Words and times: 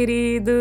Queridos! 0.00 0.59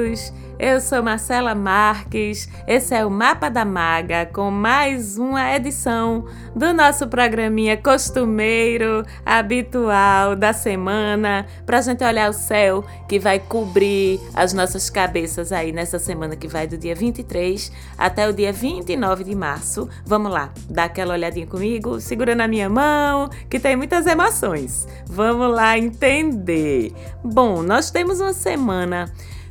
Eu 0.59 0.81
sou 0.81 1.01
Marcela 1.01 1.55
Marques, 1.55 2.49
esse 2.67 2.93
é 2.93 3.05
o 3.05 3.09
Mapa 3.09 3.47
da 3.47 3.63
Maga 3.63 4.25
com 4.25 4.51
mais 4.51 5.17
uma 5.17 5.55
edição 5.55 6.25
do 6.53 6.73
nosso 6.73 7.07
programinha 7.07 7.77
costumeiro, 7.77 9.05
habitual 9.25 10.35
da 10.35 10.51
semana, 10.51 11.45
para 11.65 11.77
a 11.77 11.81
gente 11.81 12.03
olhar 12.03 12.29
o 12.29 12.33
céu 12.33 12.83
que 13.07 13.17
vai 13.17 13.39
cobrir 13.39 14.19
as 14.35 14.51
nossas 14.51 14.89
cabeças 14.89 15.53
aí 15.53 15.71
nessa 15.71 15.97
semana 15.97 16.35
que 16.35 16.45
vai 16.45 16.67
do 16.67 16.77
dia 16.77 16.93
23 16.93 17.71
até 17.97 18.27
o 18.27 18.33
dia 18.33 18.51
29 18.51 19.23
de 19.23 19.35
março. 19.35 19.87
Vamos 20.05 20.29
lá, 20.29 20.51
dá 20.69 20.83
aquela 20.83 21.13
olhadinha 21.13 21.47
comigo, 21.47 22.01
segura 22.01 22.35
na 22.35 22.49
minha 22.49 22.67
mão, 22.67 23.29
que 23.49 23.61
tem 23.61 23.77
muitas 23.77 24.05
emoções. 24.05 24.85
Vamos 25.05 25.55
lá 25.55 25.77
entender. 25.77 26.91
Bom, 27.23 27.63
nós 27.63 27.89
temos 27.89 28.19
uma 28.19 28.33
semana 28.33 29.09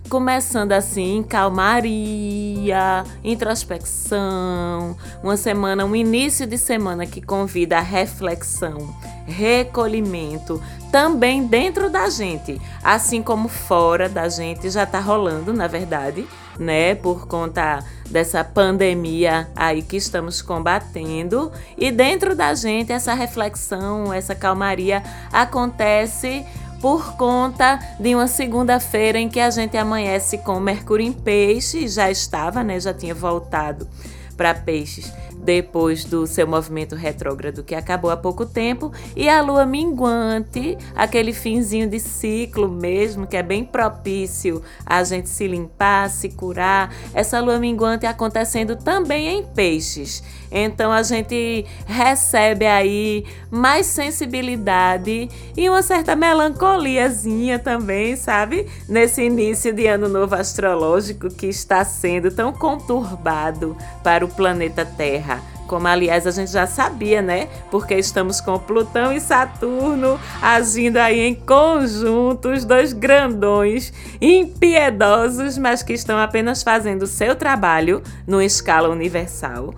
começando 0.08 0.72
assim, 0.72 1.22
calmaria, 1.22 3.04
introspecção, 3.22 4.96
uma 5.22 5.36
semana, 5.36 5.84
um 5.84 5.94
início 5.94 6.46
de 6.46 6.56
semana 6.56 7.06
que 7.06 7.20
convida 7.20 7.76
a 7.76 7.82
reflexão, 7.82 8.94
recolhimento, 9.26 10.60
também 10.90 11.46
dentro 11.46 11.90
da 11.90 12.08
gente, 12.08 12.60
assim 12.82 13.22
como 13.22 13.48
fora 13.48 14.08
da 14.08 14.28
gente 14.28 14.70
já 14.70 14.84
está 14.84 14.98
rolando, 14.98 15.52
na 15.52 15.66
verdade, 15.66 16.26
né, 16.58 16.94
por 16.94 17.28
conta 17.28 17.84
dessa 18.10 18.42
pandemia 18.42 19.48
aí 19.54 19.82
que 19.82 19.96
estamos 19.96 20.40
combatendo, 20.40 21.52
e 21.76 21.90
dentro 21.90 22.34
da 22.34 22.54
gente 22.54 22.90
essa 22.90 23.12
reflexão, 23.12 24.12
essa 24.12 24.34
calmaria 24.34 25.02
acontece 25.30 26.44
por 26.80 27.16
conta 27.16 27.78
de 27.98 28.14
uma 28.14 28.28
segunda-feira 28.28 29.18
em 29.18 29.28
que 29.28 29.40
a 29.40 29.50
gente 29.50 29.76
amanhece 29.76 30.38
com 30.38 30.60
Mercúrio 30.60 31.06
em 31.06 31.12
Peixe, 31.12 31.88
já 31.88 32.10
estava, 32.10 32.62
né? 32.62 32.78
Já 32.78 32.94
tinha 32.94 33.14
voltado 33.14 33.88
para 34.36 34.54
Peixes 34.54 35.12
depois 35.42 36.04
do 36.04 36.26
seu 36.26 36.46
movimento 36.46 36.94
retrógrado 36.94 37.62
que 37.62 37.74
acabou 37.74 38.10
há 38.10 38.16
pouco 38.16 38.44
tempo, 38.44 38.92
e 39.16 39.28
a 39.28 39.40
lua 39.40 39.64
minguante, 39.64 40.76
aquele 40.94 41.32
finzinho 41.32 41.88
de 41.88 42.00
ciclo 42.00 42.68
mesmo, 42.68 43.26
que 43.26 43.36
é 43.36 43.42
bem 43.42 43.64
propício 43.64 44.62
a 44.84 45.02
gente 45.04 45.28
se 45.28 45.46
limpar, 45.46 46.10
se 46.10 46.28
curar. 46.30 46.94
Essa 47.12 47.40
lua 47.40 47.58
minguante 47.58 48.06
acontecendo 48.06 48.76
também 48.76 49.28
em 49.28 49.42
peixes. 49.42 50.22
Então 50.50 50.90
a 50.90 51.02
gente 51.02 51.66
recebe 51.86 52.66
aí 52.66 53.24
mais 53.50 53.86
sensibilidade 53.86 55.28
e 55.56 55.68
uma 55.68 55.82
certa 55.82 56.16
melancoliazinha 56.16 57.58
também, 57.58 58.16
sabe? 58.16 58.66
Nesse 58.88 59.22
início 59.22 59.72
de 59.72 59.86
ano 59.86 60.08
novo 60.08 60.34
astrológico 60.34 61.28
que 61.28 61.46
está 61.46 61.84
sendo 61.84 62.30
tão 62.30 62.52
conturbado 62.52 63.76
para 64.02 64.24
o 64.24 64.28
planeta 64.28 64.84
Terra. 64.84 65.37
Como 65.68 65.86
aliás 65.86 66.26
a 66.26 66.30
gente 66.30 66.50
já 66.50 66.66
sabia, 66.66 67.20
né? 67.20 67.46
Porque 67.70 67.94
estamos 67.94 68.40
com 68.40 68.58
Plutão 68.58 69.12
e 69.12 69.20
Saturno 69.20 70.18
agindo 70.42 70.96
aí 70.96 71.20
em 71.20 71.34
conjunto, 71.34 72.48
os 72.48 72.64
dois 72.64 72.94
grandões, 72.94 73.92
impiedosos, 74.20 75.58
mas 75.58 75.82
que 75.82 75.92
estão 75.92 76.18
apenas 76.18 76.62
fazendo 76.62 77.06
seu 77.06 77.36
trabalho 77.36 78.02
numa 78.26 78.44
escala 78.44 78.88
universal 78.88 79.74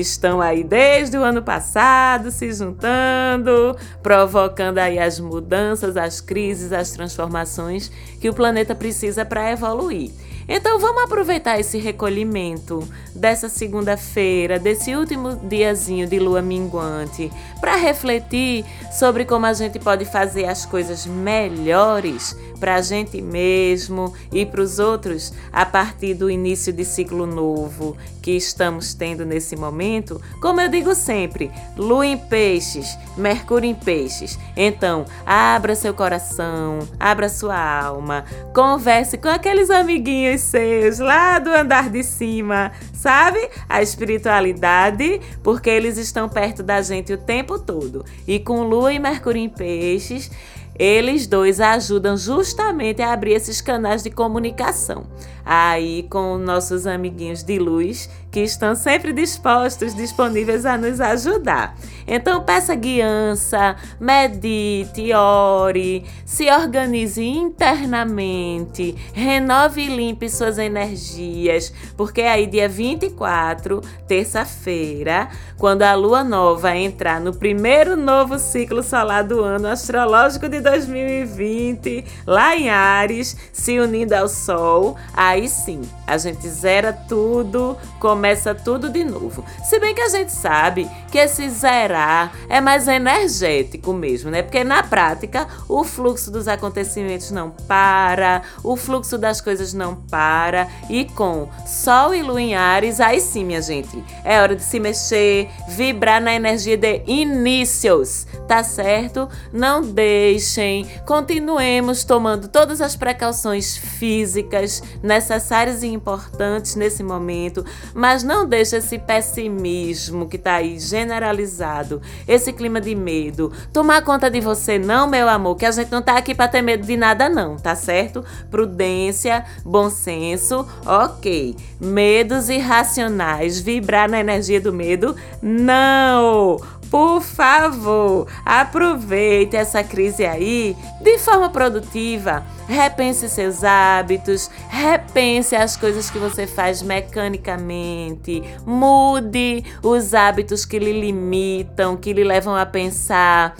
estão 0.00 0.40
aí 0.40 0.64
desde 0.64 1.16
o 1.16 1.22
ano 1.22 1.42
passado 1.42 2.30
se 2.30 2.52
juntando, 2.52 3.76
provocando 4.02 4.78
aí 4.78 4.98
as 4.98 5.20
mudanças, 5.20 5.96
as 5.96 6.20
crises, 6.20 6.72
as 6.72 6.90
transformações 6.90 7.90
que 8.20 8.28
o 8.28 8.34
planeta 8.34 8.74
precisa 8.74 9.24
para 9.24 9.52
evoluir. 9.52 10.10
Então 10.48 10.78
vamos 10.78 11.04
aproveitar 11.04 11.58
esse 11.58 11.78
recolhimento 11.78 12.86
dessa 13.14 13.48
segunda-feira, 13.48 14.58
desse 14.58 14.94
último 14.94 15.36
diazinho 15.36 16.06
de 16.06 16.18
lua 16.18 16.42
minguante, 16.42 17.30
para 17.60 17.76
refletir 17.76 18.64
sobre 18.92 19.24
como 19.24 19.46
a 19.46 19.52
gente 19.52 19.78
pode 19.78 20.04
fazer 20.04 20.44
as 20.46 20.66
coisas 20.66 21.06
melhores 21.06 22.36
para 22.60 22.76
a 22.76 22.80
gente 22.80 23.20
mesmo 23.20 24.14
e 24.32 24.46
para 24.46 24.60
os 24.60 24.78
outros 24.78 25.32
a 25.52 25.66
partir 25.66 26.14
do 26.14 26.30
início 26.30 26.72
de 26.72 26.84
ciclo 26.84 27.26
novo 27.26 27.96
que 28.22 28.32
estamos 28.32 28.94
tendo 28.94 29.24
nesse 29.24 29.54
momento. 29.56 30.20
Como 30.40 30.60
eu 30.60 30.68
digo 30.68 30.94
sempre, 30.94 31.50
lua 31.76 32.06
em 32.06 32.16
peixes, 32.16 32.96
Mercúrio 33.16 33.68
em 33.68 33.74
peixes. 33.74 34.38
Então, 34.56 35.04
abra 35.24 35.74
seu 35.74 35.94
coração, 35.94 36.80
abra 36.98 37.28
sua 37.28 37.56
alma, 37.56 38.24
converse 38.54 39.18
com 39.18 39.28
aqueles 39.28 39.70
amiguinhos 39.70 40.33
seus 40.38 40.98
lá 40.98 41.38
do 41.38 41.50
andar 41.50 41.90
de 41.90 42.02
cima, 42.02 42.72
sabe? 42.92 43.48
A 43.68 43.82
espiritualidade, 43.82 45.20
porque 45.42 45.70
eles 45.70 45.98
estão 45.98 46.28
perto 46.28 46.62
da 46.62 46.80
gente 46.82 47.12
o 47.12 47.18
tempo 47.18 47.58
todo. 47.58 48.04
E 48.26 48.38
com 48.38 48.62
lua 48.62 48.92
e 48.92 48.98
Mercúrio 48.98 49.40
em 49.40 49.48
peixes, 49.48 50.30
eles 50.76 51.26
dois 51.26 51.60
ajudam 51.60 52.16
justamente 52.16 53.00
a 53.00 53.12
abrir 53.12 53.34
esses 53.34 53.60
canais 53.60 54.02
de 54.02 54.10
comunicação. 54.10 55.06
Aí, 55.44 56.04
com 56.10 56.36
nossos 56.36 56.86
amiguinhos 56.86 57.42
de 57.42 57.58
luz, 57.58 58.10
que 58.34 58.40
estão 58.40 58.74
sempre 58.74 59.12
dispostos, 59.12 59.94
disponíveis 59.94 60.66
a 60.66 60.76
nos 60.76 61.00
ajudar. 61.00 61.76
Então, 62.04 62.42
peça 62.42 62.74
guiança, 62.74 63.76
medite, 64.00 65.12
ore, 65.14 66.04
se 66.26 66.50
organize 66.50 67.24
internamente, 67.24 68.96
renove 69.12 69.82
e 69.82 69.96
limpe 69.96 70.28
suas 70.28 70.58
energias, 70.58 71.72
porque 71.96 72.22
aí, 72.22 72.48
dia 72.48 72.68
24, 72.68 73.80
terça-feira, 74.08 75.28
quando 75.56 75.82
a 75.82 75.94
lua 75.94 76.24
nova 76.24 76.76
entrar 76.76 77.20
no 77.20 77.32
primeiro 77.32 77.94
novo 77.96 78.36
ciclo 78.36 78.82
solar 78.82 79.22
do 79.22 79.40
ano 79.44 79.68
astrológico 79.68 80.48
de 80.48 80.60
2020, 80.60 82.04
lá 82.26 82.56
em 82.56 82.68
Ares, 82.68 83.36
se 83.52 83.78
unindo 83.78 84.12
ao 84.12 84.26
Sol, 84.26 84.96
aí 85.14 85.48
sim, 85.48 85.82
a 86.04 86.18
gente 86.18 86.48
zera 86.48 86.92
tudo, 86.92 87.78
começa 88.00 88.23
tudo 88.64 88.88
de 88.88 89.04
novo. 89.04 89.44
Se 89.64 89.78
bem 89.78 89.94
que 89.94 90.00
a 90.00 90.08
gente 90.08 90.32
sabe 90.32 90.88
que 91.10 91.18
esse 91.18 91.48
zerar 91.50 92.32
é 92.48 92.60
mais 92.60 92.88
energético 92.88 93.92
mesmo, 93.92 94.30
né? 94.30 94.42
Porque 94.42 94.62
na 94.62 94.82
prática 94.82 95.46
o 95.68 95.84
fluxo 95.84 96.30
dos 96.30 96.48
acontecimentos 96.48 97.30
não 97.30 97.50
para, 97.50 98.42
o 98.62 98.76
fluxo 98.76 99.18
das 99.18 99.40
coisas 99.40 99.72
não 99.72 99.94
para, 99.94 100.68
e 100.88 101.04
com 101.04 101.48
Sol 101.66 102.14
e 102.14 102.22
Lua 102.22 102.40
em 102.40 102.54
Ares, 102.54 103.00
aí 103.00 103.20
sim, 103.20 103.44
minha 103.44 103.62
gente, 103.62 104.02
é 104.24 104.40
hora 104.40 104.54
de 104.54 104.62
se 104.62 104.78
mexer, 104.78 105.48
vibrar 105.68 106.20
na 106.20 106.34
energia 106.34 106.76
de 106.76 107.02
inícios, 107.06 108.26
tá 108.46 108.62
certo? 108.62 109.28
Não 109.52 109.82
deixem, 109.82 110.86
continuemos 111.06 112.04
tomando 112.04 112.48
todas 112.48 112.80
as 112.80 112.96
precauções 112.96 113.76
físicas 113.76 114.82
necessárias 115.02 115.82
e 115.82 115.88
importantes 115.88 116.74
nesse 116.76 117.02
momento, 117.02 117.64
mas 117.94 118.13
não 118.22 118.46
deixe 118.46 118.76
esse 118.76 118.98
pessimismo 118.98 120.28
que 120.28 120.38
tá 120.38 120.54
aí 120.54 120.78
generalizado, 120.78 122.00
esse 122.28 122.52
clima 122.52 122.80
de 122.80 122.94
medo, 122.94 123.52
tomar 123.72 124.02
conta 124.02 124.30
de 124.30 124.40
você, 124.40 124.78
não, 124.78 125.08
meu 125.08 125.28
amor, 125.28 125.56
que 125.56 125.66
a 125.66 125.70
gente 125.70 125.90
não 125.90 126.02
tá 126.02 126.16
aqui 126.16 126.34
para 126.34 126.48
ter 126.48 126.62
medo 126.62 126.86
de 126.86 126.96
nada, 126.96 127.28
não, 127.28 127.56
tá 127.56 127.74
certo? 127.74 128.24
Prudência, 128.50 129.44
bom 129.64 129.90
senso, 129.90 130.66
ok. 130.86 131.56
Medos 131.80 132.48
irracionais, 132.48 133.58
vibrar 133.60 134.08
na 134.08 134.20
energia 134.20 134.60
do 134.60 134.72
medo, 134.72 135.16
não! 135.42 136.58
Por 136.94 137.20
favor, 137.20 138.28
aproveite 138.46 139.56
essa 139.56 139.82
crise 139.82 140.24
aí 140.24 140.76
de 141.00 141.18
forma 141.18 141.50
produtiva. 141.50 142.46
Repense 142.68 143.28
seus 143.28 143.64
hábitos, 143.64 144.48
repense 144.68 145.56
as 145.56 145.76
coisas 145.76 146.08
que 146.08 146.20
você 146.20 146.46
faz 146.46 146.82
mecanicamente, 146.82 148.44
mude 148.64 149.64
os 149.82 150.14
hábitos 150.14 150.64
que 150.64 150.78
lhe 150.78 150.92
limitam, 150.92 151.96
que 151.96 152.12
lhe 152.12 152.22
levam 152.22 152.54
a 152.54 152.64
pensar 152.64 153.56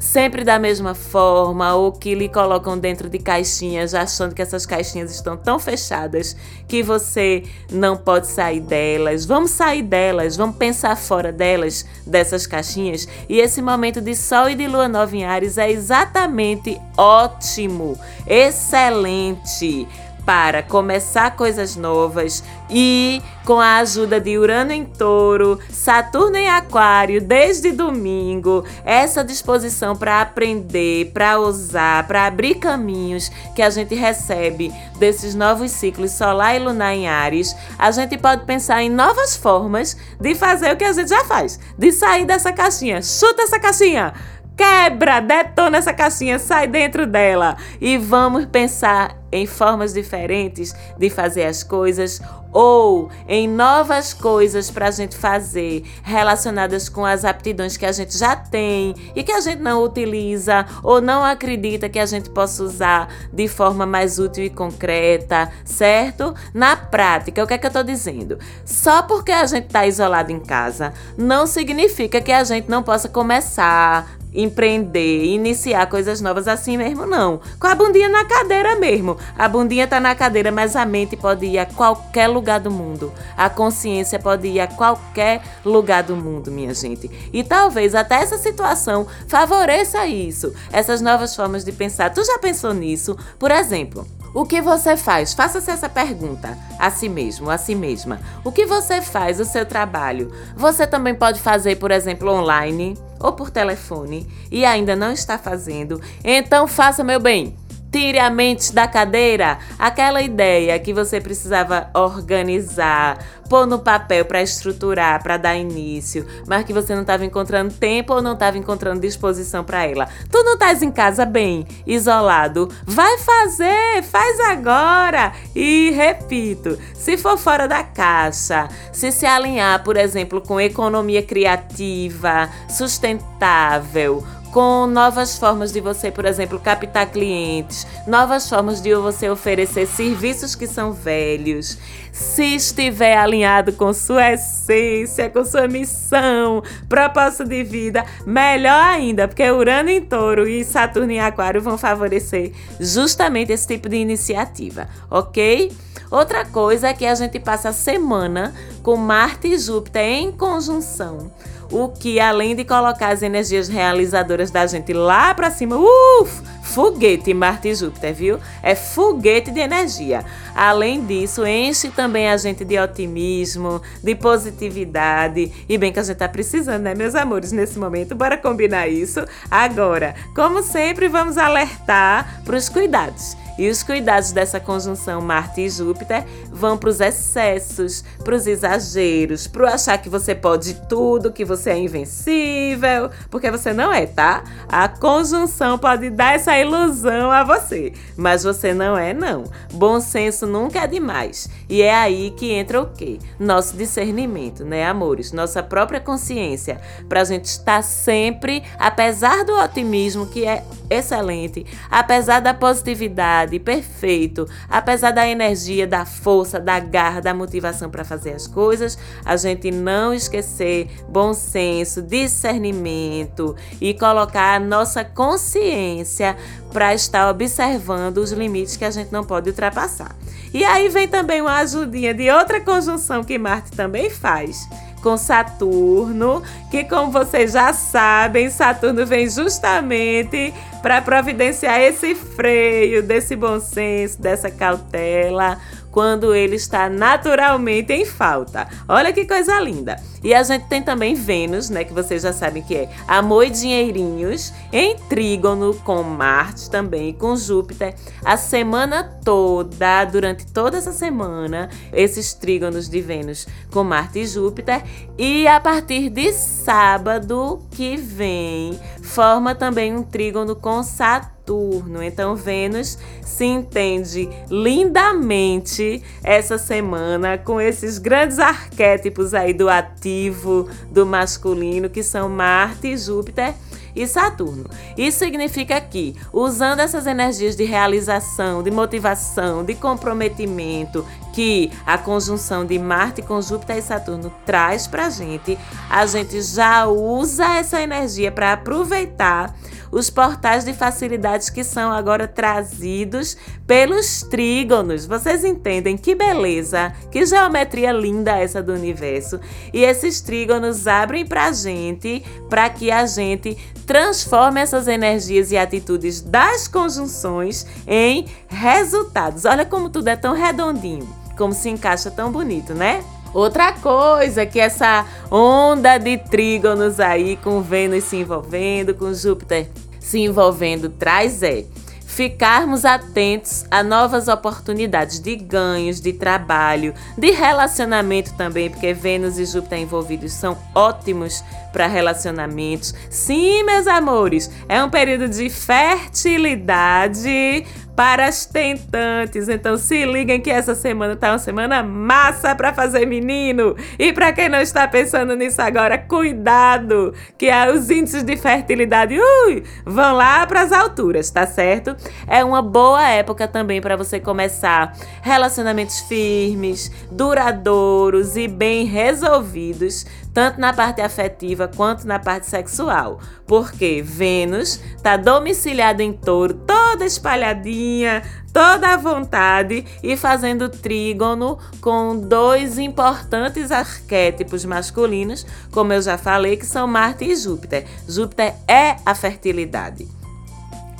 sempre 0.00 0.42
da 0.42 0.58
mesma 0.58 0.94
forma 0.94 1.74
ou 1.74 1.92
que 1.92 2.14
lhe 2.14 2.26
colocam 2.26 2.78
dentro 2.78 3.08
de 3.08 3.18
caixinhas, 3.18 3.94
achando 3.94 4.34
que 4.34 4.40
essas 4.40 4.64
caixinhas 4.64 5.12
estão 5.12 5.36
tão 5.36 5.58
fechadas 5.58 6.34
que 6.66 6.82
você 6.82 7.44
não 7.70 7.98
pode 7.98 8.26
sair 8.26 8.60
delas. 8.60 9.26
Vamos 9.26 9.50
sair 9.50 9.82
delas, 9.82 10.36
vamos 10.36 10.56
pensar 10.56 10.96
fora 10.96 11.30
delas, 11.30 11.84
dessas 12.06 12.46
caixinhas. 12.46 13.06
E 13.28 13.38
esse 13.38 13.60
momento 13.60 14.00
de 14.00 14.16
sol 14.16 14.48
e 14.48 14.54
de 14.54 14.66
lua 14.66 14.88
nova 14.88 15.14
em 15.14 15.24
Ares 15.24 15.58
é 15.58 15.70
exatamente 15.70 16.80
ótimo, 16.96 17.98
excelente 18.26 19.86
para 20.24 20.62
começar 20.62 21.36
coisas 21.36 21.76
novas 21.76 22.42
e 22.68 23.22
com 23.44 23.58
a 23.58 23.78
ajuda 23.78 24.20
de 24.20 24.38
Urano 24.38 24.72
em 24.72 24.84
Touro, 24.84 25.58
Saturno 25.70 26.36
em 26.36 26.48
Aquário 26.48 27.20
desde 27.20 27.72
domingo, 27.72 28.64
essa 28.84 29.24
disposição 29.24 29.96
para 29.96 30.20
aprender, 30.20 31.10
para 31.12 31.38
usar, 31.40 32.06
para 32.06 32.26
abrir 32.26 32.56
caminhos 32.56 33.30
que 33.54 33.62
a 33.62 33.70
gente 33.70 33.94
recebe 33.94 34.72
desses 34.98 35.34
novos 35.34 35.70
ciclos 35.70 36.12
solar 36.12 36.54
e 36.54 36.58
lunar 36.58 36.94
em 36.94 37.08
Ares, 37.08 37.56
a 37.78 37.90
gente 37.90 38.16
pode 38.18 38.44
pensar 38.44 38.82
em 38.82 38.90
novas 38.90 39.36
formas 39.36 39.96
de 40.20 40.34
fazer 40.34 40.72
o 40.72 40.76
que 40.76 40.84
a 40.84 40.92
gente 40.92 41.08
já 41.08 41.24
faz, 41.24 41.58
de 41.76 41.90
sair 41.92 42.24
dessa 42.24 42.52
caixinha. 42.52 43.02
Chuta 43.02 43.42
essa 43.42 43.58
caixinha! 43.58 44.14
Quebra, 44.60 45.20
detona 45.20 45.78
essa 45.78 45.94
caixinha, 45.94 46.38
sai 46.38 46.66
dentro 46.66 47.06
dela 47.06 47.56
e 47.80 47.96
vamos 47.96 48.44
pensar 48.44 49.16
em 49.32 49.46
formas 49.46 49.94
diferentes 49.94 50.74
de 50.98 51.08
fazer 51.08 51.44
as 51.44 51.62
coisas 51.62 52.20
ou 52.52 53.08
em 53.28 53.48
novas 53.48 54.12
coisas 54.12 54.70
para 54.70 54.88
a 54.88 54.90
gente 54.90 55.16
fazer 55.16 55.84
relacionadas 56.02 56.88
com 56.88 57.06
as 57.06 57.24
aptidões 57.24 57.76
que 57.76 57.86
a 57.86 57.92
gente 57.92 58.18
já 58.18 58.34
tem 58.34 58.94
e 59.14 59.22
que 59.22 59.32
a 59.32 59.40
gente 59.40 59.62
não 59.62 59.82
utiliza 59.82 60.66
ou 60.82 61.00
não 61.00 61.24
acredita 61.24 61.88
que 61.88 61.98
a 61.98 62.06
gente 62.06 62.28
possa 62.28 62.62
usar 62.62 63.08
de 63.32 63.46
forma 63.46 63.86
mais 63.86 64.18
útil 64.18 64.44
e 64.44 64.50
concreta, 64.50 65.50
certo? 65.64 66.34
Na 66.52 66.76
prática, 66.76 67.42
o 67.42 67.46
que 67.46 67.54
é 67.54 67.58
que 67.58 67.66
eu 67.66 67.68
estou 67.68 67.84
dizendo? 67.84 68.38
Só 68.64 69.02
porque 69.02 69.32
a 69.32 69.46
gente 69.46 69.68
está 69.68 69.86
isolado 69.86 70.32
em 70.32 70.40
casa 70.40 70.92
não 71.16 71.46
significa 71.46 72.20
que 72.20 72.32
a 72.32 72.42
gente 72.42 72.68
não 72.68 72.82
possa 72.82 73.08
começar, 73.08 74.19
empreender, 74.32 75.24
iniciar 75.24 75.86
coisas 75.86 76.20
novas 76.20 76.46
assim 76.48 76.76
mesmo, 76.76 77.06
não. 77.06 77.40
Com 77.58 77.66
a 77.66 77.74
bundinha 77.74 78.08
na 78.08 78.24
cadeira 78.24 78.76
mesmo. 78.76 79.16
A 79.36 79.48
bundinha 79.48 79.86
tá 79.86 80.00
na 80.00 80.14
cadeira, 80.14 80.50
mas 80.52 80.76
a 80.76 80.84
mente 80.84 81.16
pode 81.16 81.46
ir 81.46 81.58
a 81.58 81.66
qualquer 81.66 82.28
lugar 82.28 82.60
do 82.60 82.70
mundo. 82.70 83.12
A 83.36 83.50
consciência 83.50 84.18
pode 84.18 84.48
ir 84.48 84.60
a 84.60 84.66
qualquer 84.66 85.42
lugar 85.64 86.02
do 86.02 86.16
mundo, 86.16 86.50
minha 86.50 86.74
gente. 86.74 87.10
E 87.32 87.42
talvez 87.42 87.94
até 87.94 88.16
essa 88.16 88.38
situação 88.38 89.06
favoreça 89.26 90.06
isso, 90.06 90.52
essas 90.72 91.00
novas 91.00 91.34
formas 91.34 91.64
de 91.64 91.72
pensar. 91.72 92.10
Tu 92.10 92.24
já 92.24 92.38
pensou 92.38 92.72
nisso? 92.72 93.16
Por 93.38 93.50
exemplo, 93.50 94.06
o 94.32 94.44
que 94.44 94.60
você 94.60 94.96
faz? 94.96 95.34
Faça-se 95.34 95.70
essa 95.70 95.88
pergunta 95.88 96.56
a 96.78 96.90
si 96.90 97.08
mesmo, 97.08 97.50
a 97.50 97.58
si 97.58 97.74
mesma. 97.74 98.20
O 98.44 98.52
que 98.52 98.64
você 98.64 99.02
faz, 99.02 99.40
o 99.40 99.44
seu 99.44 99.66
trabalho? 99.66 100.32
Você 100.56 100.86
também 100.86 101.14
pode 101.14 101.40
fazer, 101.40 101.76
por 101.76 101.90
exemplo, 101.90 102.30
online 102.30 102.96
ou 103.20 103.32
por 103.32 103.50
telefone 103.50 104.26
e 104.50 104.64
ainda 104.64 104.96
não 104.96 105.12
está 105.12 105.38
fazendo? 105.38 106.00
Então 106.24 106.66
faça, 106.66 107.04
meu 107.04 107.20
bem. 107.20 107.54
Tire 107.90 108.18
a 108.18 108.30
mente 108.30 108.72
da 108.72 108.86
cadeira. 108.86 109.58
Aquela 109.78 110.22
ideia 110.22 110.78
que 110.78 110.92
você 110.92 111.20
precisava 111.20 111.90
organizar, 111.92 113.18
pôr 113.48 113.66
no 113.66 113.80
papel 113.80 114.24
para 114.24 114.40
estruturar, 114.40 115.20
para 115.22 115.36
dar 115.36 115.56
início, 115.56 116.24
mas 116.46 116.64
que 116.64 116.72
você 116.72 116.94
não 116.94 117.02
estava 117.02 117.24
encontrando 117.24 117.74
tempo 117.74 118.14
ou 118.14 118.22
não 118.22 118.34
estava 118.34 118.56
encontrando 118.56 119.00
disposição 119.00 119.64
para 119.64 119.84
ela. 119.84 120.08
Tu 120.30 120.42
não 120.44 120.54
estás 120.54 120.84
em 120.84 120.90
casa 120.92 121.26
bem, 121.26 121.66
isolado? 121.84 122.70
Vai 122.84 123.18
fazer, 123.18 124.04
faz 124.04 124.38
agora. 124.38 125.32
E 125.54 125.90
repito, 125.90 126.78
se 126.94 127.16
for 127.16 127.36
fora 127.36 127.66
da 127.66 127.82
caixa, 127.82 128.68
se 128.92 129.10
se 129.10 129.26
alinhar, 129.26 129.82
por 129.82 129.96
exemplo, 129.96 130.40
com 130.40 130.60
economia 130.60 131.22
criativa, 131.22 132.48
sustentável, 132.68 134.24
com 134.52 134.86
novas 134.86 135.38
formas 135.38 135.72
de 135.72 135.80
você, 135.80 136.10
por 136.10 136.24
exemplo, 136.24 136.58
captar 136.58 137.06
clientes, 137.06 137.86
novas 138.06 138.48
formas 138.48 138.80
de 138.80 138.94
você 138.94 139.30
oferecer 139.30 139.86
serviços 139.86 140.54
que 140.54 140.66
são 140.66 140.92
velhos. 140.92 141.78
Se 142.12 142.56
estiver 142.56 143.16
alinhado 143.16 143.72
com 143.72 143.92
sua 143.92 144.32
essência, 144.32 145.30
com 145.30 145.44
sua 145.44 145.68
missão, 145.68 146.62
propósito 146.88 147.44
de 147.44 147.62
vida, 147.62 148.04
melhor 148.26 148.82
ainda, 148.82 149.28
porque 149.28 149.48
Urano 149.48 149.90
em 149.90 150.00
Touro 150.00 150.48
e 150.48 150.64
Saturno 150.64 151.12
em 151.12 151.20
Aquário 151.20 151.62
vão 151.62 151.78
favorecer 151.78 152.52
justamente 152.80 153.52
esse 153.52 153.68
tipo 153.68 153.88
de 153.88 153.96
iniciativa, 153.96 154.88
ok? 155.08 155.70
Outra 156.10 156.44
coisa 156.44 156.88
é 156.88 156.94
que 156.94 157.06
a 157.06 157.14
gente 157.14 157.38
passa 157.38 157.68
a 157.68 157.72
semana 157.72 158.52
com 158.82 158.96
Marte 158.96 159.46
e 159.46 159.58
Júpiter 159.58 160.02
em 160.02 160.32
conjunção 160.32 161.30
o 161.70 161.88
que 161.88 162.18
além 162.18 162.56
de 162.56 162.64
colocar 162.64 163.08
as 163.08 163.22
energias 163.22 163.68
realizadoras 163.68 164.50
da 164.50 164.66
gente 164.66 164.92
lá 164.92 165.32
para 165.34 165.50
cima, 165.50 165.76
uff, 165.76 166.42
foguete 166.62 167.32
Marte 167.32 167.68
e 167.68 167.74
Júpiter, 167.74 168.14
viu? 168.14 168.38
É 168.62 168.74
foguete 168.74 169.50
de 169.50 169.60
energia. 169.60 170.24
Além 170.60 171.06
disso, 171.06 171.46
enche 171.46 171.88
também 171.88 172.28
a 172.28 172.36
gente 172.36 172.66
de 172.66 172.78
otimismo, 172.78 173.80
de 174.04 174.14
positividade 174.14 175.50
e 175.66 175.78
bem 175.78 175.90
que 175.90 175.98
a 175.98 176.02
gente 176.02 176.18
tá 176.18 176.28
precisando, 176.28 176.82
né, 176.82 176.94
meus 176.94 177.14
amores, 177.14 177.50
nesse 177.50 177.78
momento. 177.78 178.14
Bora 178.14 178.36
combinar 178.36 178.86
isso 178.86 179.24
agora. 179.50 180.14
Como 180.34 180.62
sempre, 180.62 181.08
vamos 181.08 181.38
alertar 181.38 182.42
para 182.44 182.58
os 182.58 182.68
cuidados. 182.68 183.34
E 183.60 183.68
os 183.68 183.82
cuidados 183.82 184.32
dessa 184.32 184.58
conjunção 184.58 185.20
Marte 185.20 185.60
e 185.60 185.68
Júpiter 185.68 186.24
vão 186.50 186.78
para 186.78 186.88
os 186.88 186.98
excessos, 186.98 188.02
para 188.24 188.34
os 188.34 188.46
exageros, 188.46 189.46
para 189.46 189.64
o 189.64 189.66
achar 189.66 189.98
que 189.98 190.08
você 190.08 190.34
pode 190.34 190.72
tudo, 190.88 191.30
que 191.30 191.44
você 191.44 191.68
é 191.68 191.78
invencível, 191.78 193.10
porque 193.30 193.50
você 193.50 193.74
não 193.74 193.92
é, 193.92 194.06
tá? 194.06 194.44
A 194.66 194.88
conjunção 194.88 195.78
pode 195.78 196.08
dar 196.08 196.36
essa 196.36 196.58
ilusão 196.58 197.30
a 197.30 197.44
você, 197.44 197.92
mas 198.16 198.44
você 198.44 198.72
não 198.72 198.96
é, 198.96 199.12
não. 199.12 199.44
Bom 199.74 200.00
senso 200.00 200.46
nunca 200.50 200.80
é 200.80 200.86
demais. 200.86 201.48
E 201.68 201.82
é 201.82 201.94
aí 201.94 202.32
que 202.32 202.50
entra 202.50 202.82
o 202.82 202.86
quê? 202.86 203.18
Nosso 203.38 203.76
discernimento, 203.76 204.64
né, 204.64 204.84
amores? 204.84 205.32
Nossa 205.32 205.62
própria 205.62 206.00
consciência, 206.00 206.80
para 207.08 207.20
a 207.20 207.24
gente 207.24 207.44
estar 207.46 207.82
sempre, 207.82 208.62
apesar 208.78 209.44
do 209.44 209.52
otimismo 209.52 210.26
que 210.26 210.44
é 210.46 210.64
excelente, 210.90 211.64
apesar 211.88 212.40
da 212.40 212.52
positividade, 212.52 213.58
perfeito, 213.60 214.46
apesar 214.68 215.12
da 215.12 215.26
energia, 215.26 215.86
da 215.86 216.04
força, 216.04 216.58
da 216.58 216.80
garra, 216.80 217.20
da 217.20 217.32
motivação 217.32 217.88
para 217.88 218.04
fazer 218.04 218.32
as 218.32 218.46
coisas, 218.46 218.98
a 219.24 219.36
gente 219.36 219.70
não 219.70 220.12
esquecer 220.12 220.88
bom 221.08 221.32
senso, 221.32 222.02
discernimento 222.02 223.54
e 223.80 223.94
colocar 223.94 224.56
a 224.56 224.60
nossa 224.60 225.04
consciência 225.04 226.36
para 226.72 226.94
estar 226.94 227.28
observando 227.28 228.18
os 228.18 228.32
limites 228.32 228.76
que 228.76 228.84
a 228.84 228.90
gente 228.90 229.12
não 229.12 229.24
pode 229.24 229.50
ultrapassar. 229.50 230.14
E 230.52 230.64
aí 230.64 230.88
vem 230.88 231.06
também 231.06 231.40
uma 231.40 231.58
ajudinha 231.58 232.12
de 232.12 232.30
outra 232.30 232.60
conjunção 232.60 233.22
que 233.22 233.38
Marte 233.38 233.70
também 233.70 234.10
faz 234.10 234.68
com 235.02 235.16
Saturno, 235.16 236.42
que 236.70 236.84
como 236.84 237.10
vocês 237.10 237.52
já 237.52 237.72
sabem, 237.72 238.50
Saturno 238.50 239.06
vem 239.06 239.28
justamente 239.28 240.52
para 240.82 241.00
providenciar 241.00 241.80
esse 241.80 242.14
freio 242.14 243.02
desse 243.02 243.34
bom 243.34 243.60
senso, 243.60 244.20
dessa 244.20 244.50
cautela, 244.50 245.58
quando 245.90 246.34
ele 246.34 246.56
está 246.56 246.88
naturalmente 246.88 247.92
em 247.92 248.04
falta. 248.04 248.68
Olha 248.88 249.12
que 249.12 249.26
coisa 249.26 249.58
linda. 249.60 249.96
E 250.22 250.34
a 250.34 250.42
gente 250.42 250.66
tem 250.68 250.82
também 250.82 251.14
Vênus, 251.14 251.70
né, 251.70 251.82
que 251.82 251.94
vocês 251.94 252.22
já 252.22 252.32
sabem 252.32 252.62
que 252.62 252.76
é 252.76 252.90
amor 253.08 253.46
e 253.46 253.50
dinheirinhos, 253.50 254.52
em 254.70 254.96
trígono 255.08 255.74
com 255.74 256.02
Marte 256.02 256.68
também, 256.68 257.14
com 257.14 257.34
Júpiter, 257.34 257.94
a 258.22 258.36
semana 258.36 259.02
toda, 259.24 260.04
durante 260.04 260.46
toda 260.46 260.76
essa 260.76 260.92
semana, 260.92 261.70
esses 261.92 262.34
trígonos 262.34 262.88
de 262.88 263.00
Vênus 263.00 263.46
com 263.72 263.82
Marte 263.82 264.18
e 264.18 264.26
Júpiter, 264.26 264.82
e 265.16 265.48
a 265.48 265.58
partir 265.58 266.10
de 266.10 266.32
sábado 266.32 267.62
que 267.70 267.96
vem, 267.96 268.78
forma 269.02 269.54
também 269.54 269.96
um 269.96 270.02
trígono 270.02 270.54
com 270.54 270.82
Saturno. 270.82 272.02
Então, 272.02 272.36
Vênus 272.36 272.98
se 273.40 273.46
entende 273.46 274.28
lindamente 274.50 276.02
essa 276.22 276.58
semana 276.58 277.38
com 277.38 277.58
esses 277.58 277.96
grandes 277.96 278.38
arquétipos 278.38 279.32
aí 279.32 279.54
do 279.54 279.66
ativo, 279.66 280.68
do 280.90 281.06
masculino, 281.06 281.88
que 281.88 282.02
são 282.02 282.28
Marte 282.28 282.94
Júpiter 282.98 283.54
e 283.96 284.06
Saturno. 284.06 284.66
Isso 284.94 285.20
significa 285.20 285.80
que, 285.80 286.14
usando 286.30 286.80
essas 286.80 287.06
energias 287.06 287.56
de 287.56 287.64
realização, 287.64 288.62
de 288.62 288.70
motivação, 288.70 289.64
de 289.64 289.74
comprometimento, 289.74 291.02
que 291.40 291.72
a 291.86 291.96
conjunção 291.96 292.66
de 292.66 292.78
Marte 292.78 293.22
com 293.22 293.40
Júpiter 293.40 293.78
e 293.78 293.82
Saturno 293.82 294.30
traz 294.44 294.86
para 294.86 295.06
a 295.06 295.10
gente, 295.10 295.58
a 295.88 296.04
gente 296.04 296.42
já 296.42 296.84
usa 296.86 297.56
essa 297.56 297.80
energia 297.80 298.30
para 298.30 298.52
aproveitar 298.52 299.56
os 299.90 300.10
portais 300.10 300.66
de 300.66 300.74
facilidades 300.74 301.48
que 301.48 301.64
são 301.64 301.90
agora 301.90 302.28
trazidos 302.28 303.38
pelos 303.66 304.22
trígonos. 304.22 305.06
Vocês 305.06 305.42
entendem 305.42 305.96
que 305.96 306.14
beleza, 306.14 306.92
que 307.10 307.24
geometria 307.24 307.90
linda 307.90 308.38
essa 308.38 308.62
do 308.62 308.74
universo. 308.74 309.40
E 309.72 309.82
esses 309.82 310.20
trígonos 310.20 310.86
abrem 310.86 311.26
para 311.26 311.46
a 311.46 311.52
gente, 311.52 312.22
para 312.50 312.68
que 312.68 312.90
a 312.90 313.06
gente 313.06 313.56
transforme 313.86 314.60
essas 314.60 314.86
energias 314.86 315.50
e 315.50 315.56
atitudes 315.56 316.20
das 316.20 316.68
conjunções 316.68 317.66
em 317.86 318.26
resultados. 318.46 319.46
Olha 319.46 319.64
como 319.64 319.88
tudo 319.88 320.08
é 320.08 320.16
tão 320.16 320.34
redondinho, 320.34 321.08
como 321.40 321.54
se 321.54 321.70
encaixa 321.70 322.10
tão 322.10 322.30
bonito, 322.30 322.74
né? 322.74 323.02
Outra 323.32 323.72
coisa 323.72 324.44
que 324.44 324.60
essa 324.60 325.06
onda 325.30 325.96
de 325.96 326.18
trígonos 326.18 327.00
aí 327.00 327.38
com 327.38 327.62
Vênus 327.62 328.04
se 328.04 328.16
envolvendo, 328.16 328.94
com 328.94 329.14
Júpiter 329.14 329.70
se 329.98 330.20
envolvendo 330.20 330.90
traz 330.90 331.42
é 331.42 331.64
ficarmos 332.04 332.84
atentos 332.84 333.64
a 333.70 333.82
novas 333.82 334.28
oportunidades 334.28 335.18
de 335.18 335.34
ganhos, 335.34 335.98
de 335.98 336.12
trabalho, 336.12 336.92
de 337.16 337.30
relacionamento 337.30 338.34
também, 338.34 338.68
porque 338.68 338.92
Vênus 338.92 339.38
e 339.38 339.46
Júpiter 339.46 339.78
envolvidos 339.78 340.32
são 340.32 340.58
ótimos 340.74 341.42
para 341.72 341.86
relacionamentos. 341.86 342.92
Sim, 343.08 343.62
meus 343.62 343.86
amores, 343.86 344.50
é 344.68 344.84
um 344.84 344.90
período 344.90 345.26
de 345.26 345.48
fertilidade 345.48 347.64
para 348.00 348.28
as 348.28 348.46
tentantes. 348.46 349.46
Então 349.46 349.76
se 349.76 350.06
liguem 350.06 350.40
que 350.40 350.50
essa 350.50 350.74
semana 350.74 351.14
tá 351.14 351.32
uma 351.32 351.38
semana 351.38 351.82
massa 351.82 352.54
para 352.54 352.72
fazer 352.72 353.04
menino. 353.04 353.76
E 353.98 354.10
para 354.10 354.32
quem 354.32 354.48
não 354.48 354.58
está 354.58 354.88
pensando 354.88 355.36
nisso 355.36 355.60
agora, 355.60 355.98
cuidado, 355.98 357.12
que 357.36 357.50
os 357.74 357.90
índices 357.90 358.22
de 358.22 358.38
fertilidade 358.38 359.20
ui, 359.20 359.64
vão 359.84 360.16
lá 360.16 360.46
para 360.46 360.62
as 360.62 360.72
alturas, 360.72 361.30
tá 361.30 361.46
certo? 361.46 361.94
É 362.26 362.42
uma 362.42 362.62
boa 362.62 363.06
época 363.06 363.46
também 363.46 363.82
para 363.82 363.96
você 363.96 364.18
começar 364.18 364.96
relacionamentos 365.20 366.00
firmes, 366.00 366.90
duradouros 367.10 368.34
e 368.34 368.48
bem 368.48 368.86
resolvidos 368.86 370.06
tanto 370.32 370.60
na 370.60 370.72
parte 370.72 371.00
afetiva 371.00 371.68
quanto 371.68 372.06
na 372.06 372.18
parte 372.18 372.46
sexual, 372.46 373.20
porque 373.46 374.02
Vênus 374.02 374.80
está 374.96 375.16
domiciliada 375.16 376.02
em 376.02 376.12
touro, 376.12 376.54
toda 376.90 377.06
espalhadinha, 377.06 378.22
toda 378.52 378.94
à 378.94 378.96
vontade 378.96 379.84
e 380.02 380.16
fazendo 380.16 380.68
trígono 380.68 381.56
com 381.80 382.18
dois 382.18 382.78
importantes 382.78 383.70
arquétipos 383.70 384.64
masculinos, 384.64 385.46
como 385.70 385.92
eu 385.92 386.02
já 386.02 386.18
falei, 386.18 386.56
que 386.56 386.66
são 386.66 386.88
Marte 386.88 387.24
e 387.24 387.36
Júpiter. 387.36 387.86
Júpiter 388.08 388.54
é 388.66 388.96
a 389.06 389.14
fertilidade. 389.14 390.08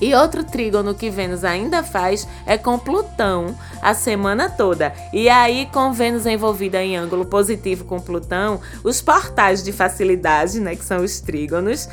E 0.01 0.15
outro 0.15 0.43
trígono 0.43 0.95
que 0.95 1.11
Vênus 1.11 1.45
ainda 1.45 1.83
faz 1.83 2.27
é 2.47 2.57
com 2.57 2.79
Plutão 2.79 3.55
a 3.83 3.93
semana 3.93 4.49
toda. 4.49 4.95
E 5.13 5.29
aí, 5.29 5.69
com 5.73 5.93
Vênus 5.93 6.25
envolvida 6.25 6.83
em 6.83 6.97
ângulo 6.97 7.27
positivo 7.27 7.85
com 7.85 8.01
Plutão, 8.01 8.61
os 8.83 9.03
portais 9.03 9.63
de 9.63 9.73
facilidade, 9.73 10.59
né, 10.59 10.75
que 10.75 10.85
são 10.85 11.05
os 11.05 11.21
trígonos, 11.21 11.87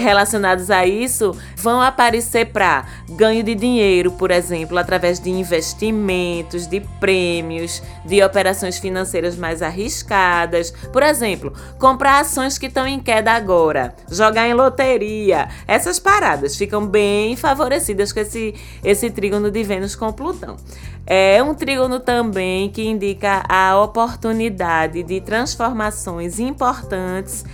relacionados 0.00 0.70
a 0.70 0.86
isso 0.86 1.36
vão 1.56 1.80
aparecer 1.80 2.46
para 2.46 2.84
ganho 3.10 3.42
de 3.42 3.54
dinheiro, 3.54 4.10
por 4.12 4.30
exemplo, 4.30 4.78
através 4.78 5.20
de 5.20 5.30
investimentos, 5.30 6.66
de 6.66 6.80
prêmios, 6.98 7.82
de 8.04 8.22
operações 8.22 8.78
financeiras 8.78 9.36
mais 9.36 9.62
arriscadas. 9.62 10.70
Por 10.92 11.02
exemplo, 11.02 11.52
comprar 11.78 12.20
ações 12.20 12.58
que 12.58 12.66
estão 12.66 12.86
em 12.86 12.98
queda 12.98 13.32
agora, 13.32 13.94
jogar 14.10 14.48
em 14.48 14.54
loteria. 14.54 15.48
Essas 15.66 15.98
paradas 15.98 16.56
ficam 16.56 16.86
bem 16.86 17.36
favorecidas 17.36 18.12
com 18.12 18.20
esse, 18.20 18.54
esse 18.82 19.10
trígono 19.10 19.50
de 19.50 19.62
Vênus 19.62 19.94
com 19.94 20.12
Plutão. 20.12 20.56
É 21.06 21.42
um 21.42 21.54
trígono 21.54 21.98
também 21.98 22.70
que 22.70 22.86
indica 22.86 23.42
a 23.48 23.80
oportunidade 23.80 25.02
de 25.02 25.20
transformações 25.20 26.38
importantes 26.38 27.44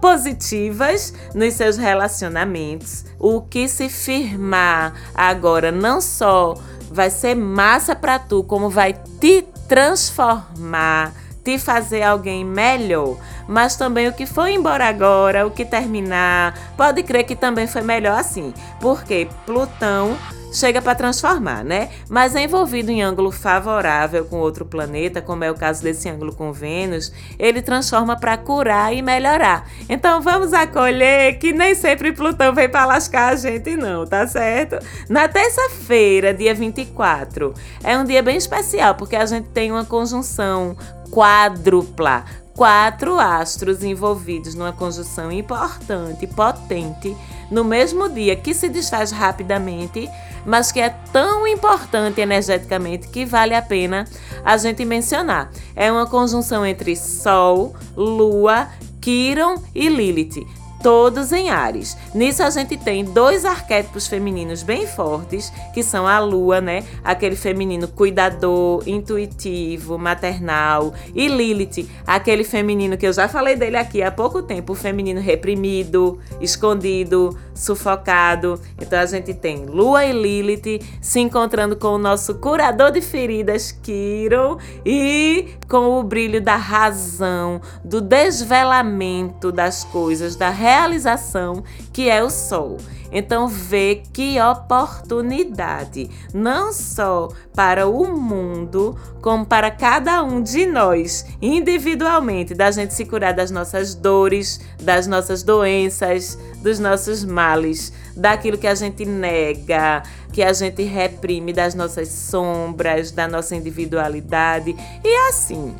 positivas 0.00 1.12
nos 1.34 1.54
seus 1.54 1.76
relacionamentos. 1.76 3.04
O 3.18 3.40
que 3.40 3.68
se 3.68 3.88
firmar 3.88 4.94
agora 5.14 5.70
não 5.70 6.00
só 6.00 6.54
vai 6.90 7.10
ser 7.10 7.34
massa 7.34 7.94
para 7.94 8.18
tu, 8.18 8.42
como 8.42 8.70
vai 8.70 8.94
te 9.20 9.42
transformar, 9.68 11.12
te 11.44 11.58
fazer 11.58 12.02
alguém 12.02 12.44
melhor. 12.44 13.18
Mas 13.46 13.76
também 13.76 14.08
o 14.08 14.12
que 14.12 14.26
foi 14.26 14.52
embora 14.52 14.86
agora, 14.86 15.46
o 15.46 15.50
que 15.50 15.64
terminar, 15.64 16.54
pode 16.76 17.02
crer 17.02 17.24
que 17.24 17.36
também 17.36 17.66
foi 17.66 17.82
melhor 17.82 18.18
assim. 18.18 18.52
Porque 18.80 19.28
Plutão 19.44 20.16
chega 20.52 20.80
para 20.80 20.94
transformar, 20.94 21.64
né? 21.64 21.90
Mas 22.08 22.34
é 22.34 22.42
envolvido 22.42 22.90
em 22.90 23.02
ângulo 23.02 23.30
favorável 23.30 24.24
com 24.24 24.38
outro 24.38 24.64
planeta, 24.64 25.20
como 25.20 25.44
é 25.44 25.50
o 25.50 25.54
caso 25.54 25.82
desse 25.82 26.08
ângulo 26.08 26.34
com 26.34 26.52
Vênus, 26.52 27.12
ele 27.38 27.62
transforma 27.62 28.18
para 28.18 28.36
curar 28.36 28.94
e 28.94 29.02
melhorar. 29.02 29.68
Então 29.88 30.20
vamos 30.20 30.52
acolher 30.52 31.38
que 31.38 31.52
nem 31.52 31.74
sempre 31.74 32.12
Plutão 32.12 32.54
vem 32.54 32.68
para 32.68 32.86
lascar 32.86 33.32
a 33.32 33.36
gente, 33.36 33.76
não, 33.76 34.06
tá 34.06 34.26
certo? 34.26 34.78
Na 35.08 35.28
terça-feira, 35.28 36.32
dia 36.34 36.54
24, 36.54 37.54
é 37.84 37.96
um 37.96 38.04
dia 38.04 38.22
bem 38.22 38.36
especial 38.36 38.94
porque 38.94 39.16
a 39.16 39.26
gente 39.26 39.48
tem 39.50 39.70
uma 39.70 39.84
conjunção 39.84 40.76
quádrupla 41.10 42.24
quatro 42.58 43.20
astros 43.20 43.84
envolvidos 43.84 44.56
numa 44.56 44.72
conjunção 44.72 45.30
importante, 45.30 46.26
potente, 46.26 47.16
no 47.50 47.64
mesmo 47.64 48.08
dia 48.08 48.36
que 48.36 48.52
se 48.54 48.68
desfaz 48.68 49.10
rapidamente 49.10 50.08
mas 50.48 50.72
que 50.72 50.80
é 50.80 50.88
tão 51.12 51.46
importante 51.46 52.20
energeticamente 52.20 53.08
que 53.08 53.26
vale 53.26 53.54
a 53.54 53.60
pena 53.60 54.06
a 54.42 54.56
gente 54.56 54.82
mencionar. 54.84 55.50
É 55.76 55.92
uma 55.92 56.06
conjunção 56.06 56.64
entre 56.64 56.96
Sol, 56.96 57.74
Lua, 57.94 58.68
Quiron 59.00 59.62
e 59.74 59.88
Lilith 59.88 60.46
todos 60.82 61.32
em 61.32 61.50
Ares. 61.50 61.96
Nisso 62.14 62.42
a 62.42 62.50
gente 62.50 62.76
tem 62.76 63.04
dois 63.04 63.44
arquétipos 63.44 64.06
femininos 64.06 64.62
bem 64.62 64.86
fortes, 64.86 65.52
que 65.74 65.82
são 65.82 66.06
a 66.06 66.18
Lua, 66.18 66.60
né? 66.60 66.84
Aquele 67.04 67.36
feminino 67.36 67.88
cuidador, 67.88 68.82
intuitivo, 68.86 69.98
maternal, 69.98 70.92
e 71.14 71.28
Lilith, 71.28 71.88
aquele 72.06 72.44
feminino 72.44 72.96
que 72.96 73.06
eu 73.06 73.12
já 73.12 73.28
falei 73.28 73.56
dele 73.56 73.76
aqui 73.76 74.02
há 74.02 74.10
pouco 74.10 74.42
tempo, 74.42 74.72
o 74.72 74.76
feminino 74.76 75.20
reprimido, 75.20 76.18
escondido, 76.40 77.36
sufocado. 77.54 78.60
Então 78.80 78.98
a 78.98 79.06
gente 79.06 79.34
tem 79.34 79.66
Lua 79.66 80.04
e 80.04 80.12
Lilith 80.12 80.84
se 81.00 81.20
encontrando 81.20 81.76
com 81.76 81.88
o 81.88 81.98
nosso 81.98 82.34
curador 82.36 82.90
de 82.90 83.00
feridas, 83.00 83.72
Kiron, 83.72 84.58
e 84.84 85.48
com 85.68 85.98
o 85.98 86.02
brilho 86.02 86.40
da 86.40 86.56
razão, 86.56 87.60
do 87.84 88.00
desvelamento 88.00 89.50
das 89.52 89.84
coisas, 89.84 90.36
da 90.36 90.50
realização 90.68 91.64
que 91.92 92.10
é 92.10 92.22
o 92.22 92.30
Sol. 92.30 92.76
Então 93.10 93.48
vê 93.48 94.02
que 94.12 94.38
oportunidade, 94.38 96.10
não 96.34 96.72
só 96.72 97.28
para 97.54 97.88
o 97.88 98.06
mundo, 98.14 98.98
como 99.22 99.46
para 99.46 99.70
cada 99.70 100.22
um 100.22 100.42
de 100.42 100.66
nós, 100.66 101.24
individualmente, 101.40 102.54
da 102.54 102.70
gente 102.70 102.92
se 102.92 103.06
curar 103.06 103.32
das 103.32 103.50
nossas 103.50 103.94
dores, 103.94 104.60
das 104.82 105.06
nossas 105.06 105.42
doenças, 105.42 106.38
dos 106.62 106.78
nossos 106.78 107.24
males, 107.24 107.92
daquilo 108.14 108.58
que 108.58 108.66
a 108.66 108.74
gente 108.74 109.06
nega, 109.06 110.02
que 110.30 110.42
a 110.42 110.52
gente 110.52 110.82
reprime, 110.82 111.52
das 111.52 111.74
nossas 111.74 112.08
sombras, 112.08 113.10
da 113.10 113.26
nossa 113.26 113.56
individualidade. 113.56 114.76
E 115.02 115.28
assim, 115.28 115.74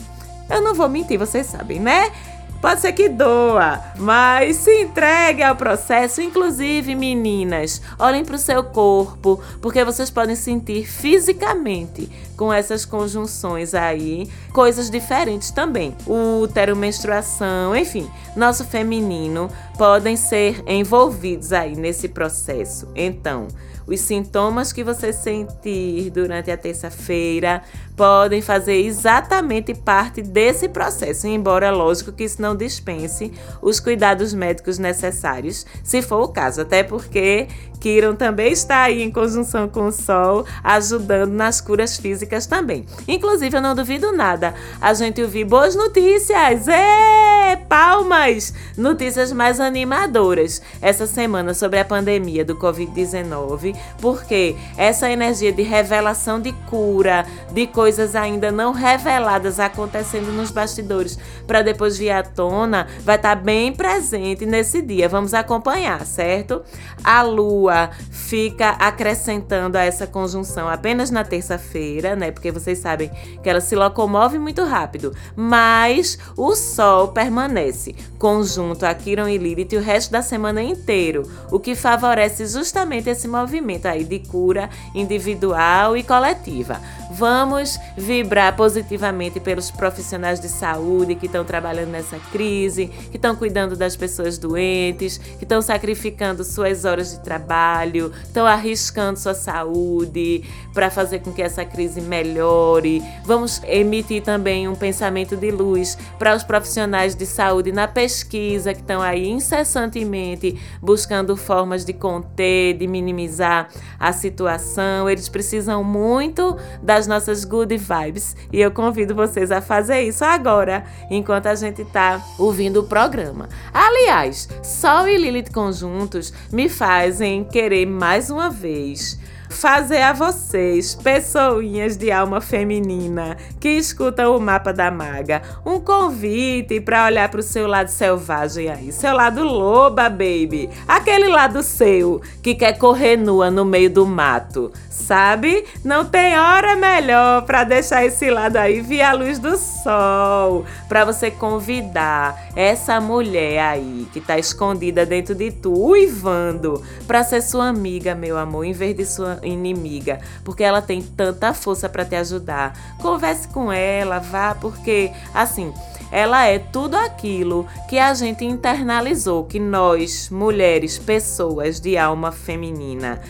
eu 0.49 0.62
não 0.62 0.75
vou 0.75 0.88
mentir, 0.88 1.18
vocês 1.18 1.47
sabem, 1.47 1.78
né? 1.78 2.11
Pode 2.60 2.80
ser 2.80 2.92
que 2.92 3.08
doa, 3.08 3.80
mas 3.96 4.56
se 4.56 4.82
entregue 4.82 5.44
ao 5.44 5.54
processo. 5.54 6.20
Inclusive, 6.20 6.94
meninas, 6.94 7.80
olhem 7.98 8.24
para 8.24 8.34
o 8.34 8.38
seu 8.38 8.64
corpo, 8.64 9.40
porque 9.62 9.84
vocês 9.84 10.10
podem 10.10 10.34
sentir 10.34 10.84
fisicamente 10.84 12.10
com 12.36 12.52
essas 12.52 12.84
conjunções 12.84 13.74
aí 13.74 14.28
coisas 14.52 14.90
diferentes 14.90 15.52
também. 15.52 15.96
Útero, 16.06 16.74
menstruação, 16.74 17.76
enfim, 17.76 18.10
nosso 18.34 18.64
feminino 18.64 19.48
podem 19.76 20.16
ser 20.16 20.62
envolvidos 20.66 21.52
aí 21.52 21.76
nesse 21.76 22.08
processo. 22.08 22.88
Então, 22.94 23.46
os 23.88 24.00
sintomas 24.00 24.73
que 24.73 24.85
você 24.85 25.12
sentir 25.12 26.11
durante 26.11 26.50
a 26.50 26.57
terça-feira 26.57 27.62
podem 27.97 28.40
fazer 28.40 28.76
exatamente 28.76 29.75
parte 29.75 30.23
desse 30.23 30.68
processo, 30.68 31.26
embora 31.26 31.71
lógico 31.71 32.12
que 32.12 32.23
isso 32.23 32.40
não 32.40 32.54
dispense 32.54 33.33
os 33.61 33.80
cuidados 33.80 34.33
médicos 34.33 34.78
necessários, 34.78 35.66
se 35.83 36.00
for 36.00 36.23
o 36.23 36.28
caso, 36.28 36.61
até 36.61 36.85
porque 36.85 37.49
Kiron 37.80 38.14
também 38.14 38.52
está 38.52 38.83
aí 38.83 39.02
em 39.02 39.11
conjunção 39.11 39.68
com 39.68 39.87
o 39.87 39.92
Sol, 39.92 40.45
ajudando 40.62 41.33
nas 41.33 41.61
curas 41.61 41.97
físicas 41.97 42.47
também. 42.47 42.85
Inclusive, 43.07 43.57
eu 43.57 43.62
não 43.62 43.75
duvido 43.75 44.12
nada, 44.12 44.54
a 44.80 44.92
gente 44.95 45.23
ouvir 45.23 45.45
boas 45.45 45.75
notícias, 45.75 46.68
Ê, 46.68 47.57
palmas! 47.68 48.52
Notícias 48.76 49.33
mais 49.33 49.59
animadoras 49.59 50.62
essa 50.80 51.07
semana 51.07 51.54
sobre 51.54 51.78
a 51.78 51.85
pandemia 51.85 52.45
do 52.45 52.57
Covid-19, 52.57 53.76
porque 54.00 54.56
essa 54.76 55.11
energia 55.11 55.52
de 55.52 55.62
revelação 55.62 56.40
de 56.40 56.52
cura, 56.68 57.26
de 57.52 57.66
coisas 57.66 58.14
ainda 58.14 58.50
não 58.50 58.73
reveladas 58.73 59.61
acontecendo 59.61 60.32
nos 60.32 60.50
bastidores, 60.50 61.18
para 61.47 61.62
depois 61.62 61.97
vir 61.97 62.11
à 62.11 62.23
tona, 62.23 62.87
vai 63.04 63.16
estar 63.16 63.37
tá 63.37 63.42
bem 63.42 63.73
presente 63.73 64.44
nesse 64.44 64.82
dia. 64.82 65.08
Vamos 65.08 65.35
acompanhar, 65.35 66.04
certo? 66.04 66.62
A 67.02 67.23
Lua 67.23 67.90
fica 68.11 68.70
acrescentando 68.70 69.78
a 69.78 69.82
essa 69.82 70.06
conjunção 70.06 70.68
apenas 70.68 71.11
na 71.11 71.25
terça-feira, 71.25 72.14
né? 72.14 72.30
Porque 72.30 72.50
vocês 72.50 72.78
sabem 72.78 73.11
que 73.42 73.49
ela 73.49 73.61
se 73.61 73.75
locomove 73.75 74.38
muito 74.38 74.64
rápido, 74.64 75.14
mas 75.37 76.18
o 76.37 76.54
Sol 76.54 77.08
permanece 77.08 77.94
conjunto 78.18 78.85
a 78.85 78.94
Quiron 78.94 79.28
e 79.28 79.38
Lilith 79.38 79.76
o 79.76 79.80
resto 79.80 80.11
da 80.11 80.23
semana 80.23 80.62
inteiro, 80.62 81.23
o 81.50 81.58
que 81.58 81.75
favorece 81.75 82.47
justamente 82.47 83.08
esse 83.08 83.28
movimento 83.28 83.67
aí 83.88 84.04
de 84.04 84.18
cura 84.20 84.70
individual 84.94 85.96
e 85.96 86.02
coletiva. 86.02 86.80
Vamos 87.10 87.78
vibrar 87.96 88.54
positivamente 88.54 89.40
pelos 89.40 89.70
profissionais 89.70 90.38
de 90.40 90.48
saúde 90.48 91.14
que 91.14 91.26
estão 91.26 91.44
trabalhando 91.44 91.88
nessa 91.88 92.18
crise, 92.30 92.87
que 93.10 93.16
estão 93.16 93.34
cuidando 93.34 93.75
das 93.76 93.96
pessoas 93.96 94.37
doentes, 94.37 95.16
que 95.16 95.44
estão 95.44 95.62
sacrificando 95.62 96.44
suas 96.44 96.84
horas 96.84 97.12
de 97.12 97.20
trabalho, 97.20 98.12
estão 98.22 98.46
arriscando 98.46 99.18
sua 99.18 99.34
saúde 99.34 100.44
para 100.75 100.90
fazer 100.90 101.20
com 101.20 101.32
que 101.32 101.42
essa 101.42 101.64
crise 101.64 102.00
melhore. 102.00 103.02
Vamos 103.25 103.62
emitir 103.64 104.22
também 104.22 104.68
um 104.68 104.75
pensamento 104.75 105.37
de 105.37 105.50
luz 105.50 105.96
para 106.18 106.37
os 106.37 106.44
profissionais 106.44 107.14
de 107.14 107.25
saúde 107.25 107.72
na 107.72 107.88
pesquisa 107.88 108.75
que 108.75 108.80
estão 108.80 109.00
aí 109.00 109.28
incessantemente 109.28 110.60
buscando 110.80 111.37
formas 111.37 111.84
de 111.84 111.92
conter, 111.92 112.76
de 112.76 112.87
minimizar 112.87 113.57
a 113.98 114.12
situação. 114.12 115.08
Eles 115.08 115.28
precisam 115.28 115.82
muito 115.82 116.56
da 116.82 116.98
as 116.98 117.06
nossas 117.06 117.44
good 117.44 117.74
vibes. 117.76 118.36
E 118.52 118.60
eu 118.60 118.70
convido 118.70 119.14
vocês 119.14 119.50
a 119.50 119.62
fazer 119.62 120.02
isso 120.02 120.24
agora, 120.24 120.84
enquanto 121.08 121.46
a 121.46 121.54
gente 121.54 121.84
tá 121.84 122.20
ouvindo 122.38 122.80
o 122.80 122.84
programa. 122.84 123.48
Aliás, 123.72 124.48
Sol 124.62 125.08
e 125.08 125.16
Lilith 125.16 125.50
conjuntos 125.52 126.32
me 126.52 126.68
fazem 126.68 127.44
querer 127.44 127.86
mais 127.86 128.28
uma 128.28 128.50
vez 128.50 129.18
fazer 129.49 130.02
a 130.02 130.12
vocês, 130.12 130.95
pessoinhas 130.95 131.97
de 131.97 132.11
alma 132.11 132.40
feminina 132.40 133.37
que 133.59 133.69
escutam 133.71 134.37
o 134.37 134.40
mapa 134.40 134.73
da 134.73 134.90
maga, 134.90 135.43
um 135.64 135.81
convite 135.81 136.81
para 136.81 137.07
olhar 137.07 137.28
para 137.28 137.40
o 137.40 137.43
seu 137.43 137.67
lado 137.67 137.88
selvagem 137.88 138.69
aí, 138.69 138.93
seu 138.93 139.14
lado 139.14 139.43
loba, 139.43 140.09
baby, 140.09 140.69
aquele 140.87 141.28
lado 141.28 141.62
seu 141.62 142.21
que 142.43 142.55
quer 142.55 142.78
correr 142.78 143.17
nua 143.17 143.50
no 143.50 143.64
meio 143.64 143.90
do 143.90 144.07
mato, 144.07 144.73
sabe? 144.90 145.64
Não 145.85 146.05
tem 146.05 146.38
hora 146.38 146.76
melhor 146.76 147.43
para 147.43 147.64
deixar 147.64 148.05
esse 148.05 148.31
lado 148.31 148.57
aí 148.57 148.81
via 148.81 149.11
a 149.11 149.12
luz 149.12 149.38
do 149.38 149.57
sol, 149.57 150.64
para 150.88 151.05
você 151.05 151.31
convidar 151.31 152.49
essa 152.55 153.00
mulher 153.00 153.61
aí 153.61 154.07
que 154.12 154.21
tá 154.21 154.38
escondida 154.38 155.07
dentro 155.07 155.35
de 155.35 155.50
tu, 155.50 155.73
uivando, 155.73 156.83
para 157.07 157.25
ser 157.25 157.43
sua 157.43 157.69
amiga, 157.69 158.14
meu 158.14 158.37
amor, 158.37 158.64
em 158.64 158.73
vez 158.73 158.97
de 158.97 159.07
sua 159.07 159.38
inimiga, 159.42 160.21
porque 160.45 160.62
ela 160.62 160.83
tem 160.83 161.02
tanta 161.02 161.52
força 161.52 161.88
para 161.88 162.04
te 162.04 162.16
ajudar. 162.16 162.97
Converse 163.00 163.49
com 163.49 163.73
ela, 163.73 164.18
vá, 164.18 164.54
porque 164.54 165.12
assim, 165.35 165.73
ela 166.11 166.47
é 166.47 166.59
tudo 166.59 166.97
aquilo 166.97 167.66
que 167.88 167.99
a 167.99 168.14
gente 168.14 168.45
internalizou, 168.45 169.45
que 169.45 169.61
nós, 169.61 170.30
mulheres, 170.30 170.99
pessoas 170.99 171.80
de 171.80 171.99
alma 171.99 172.33
feminina, 172.33 173.21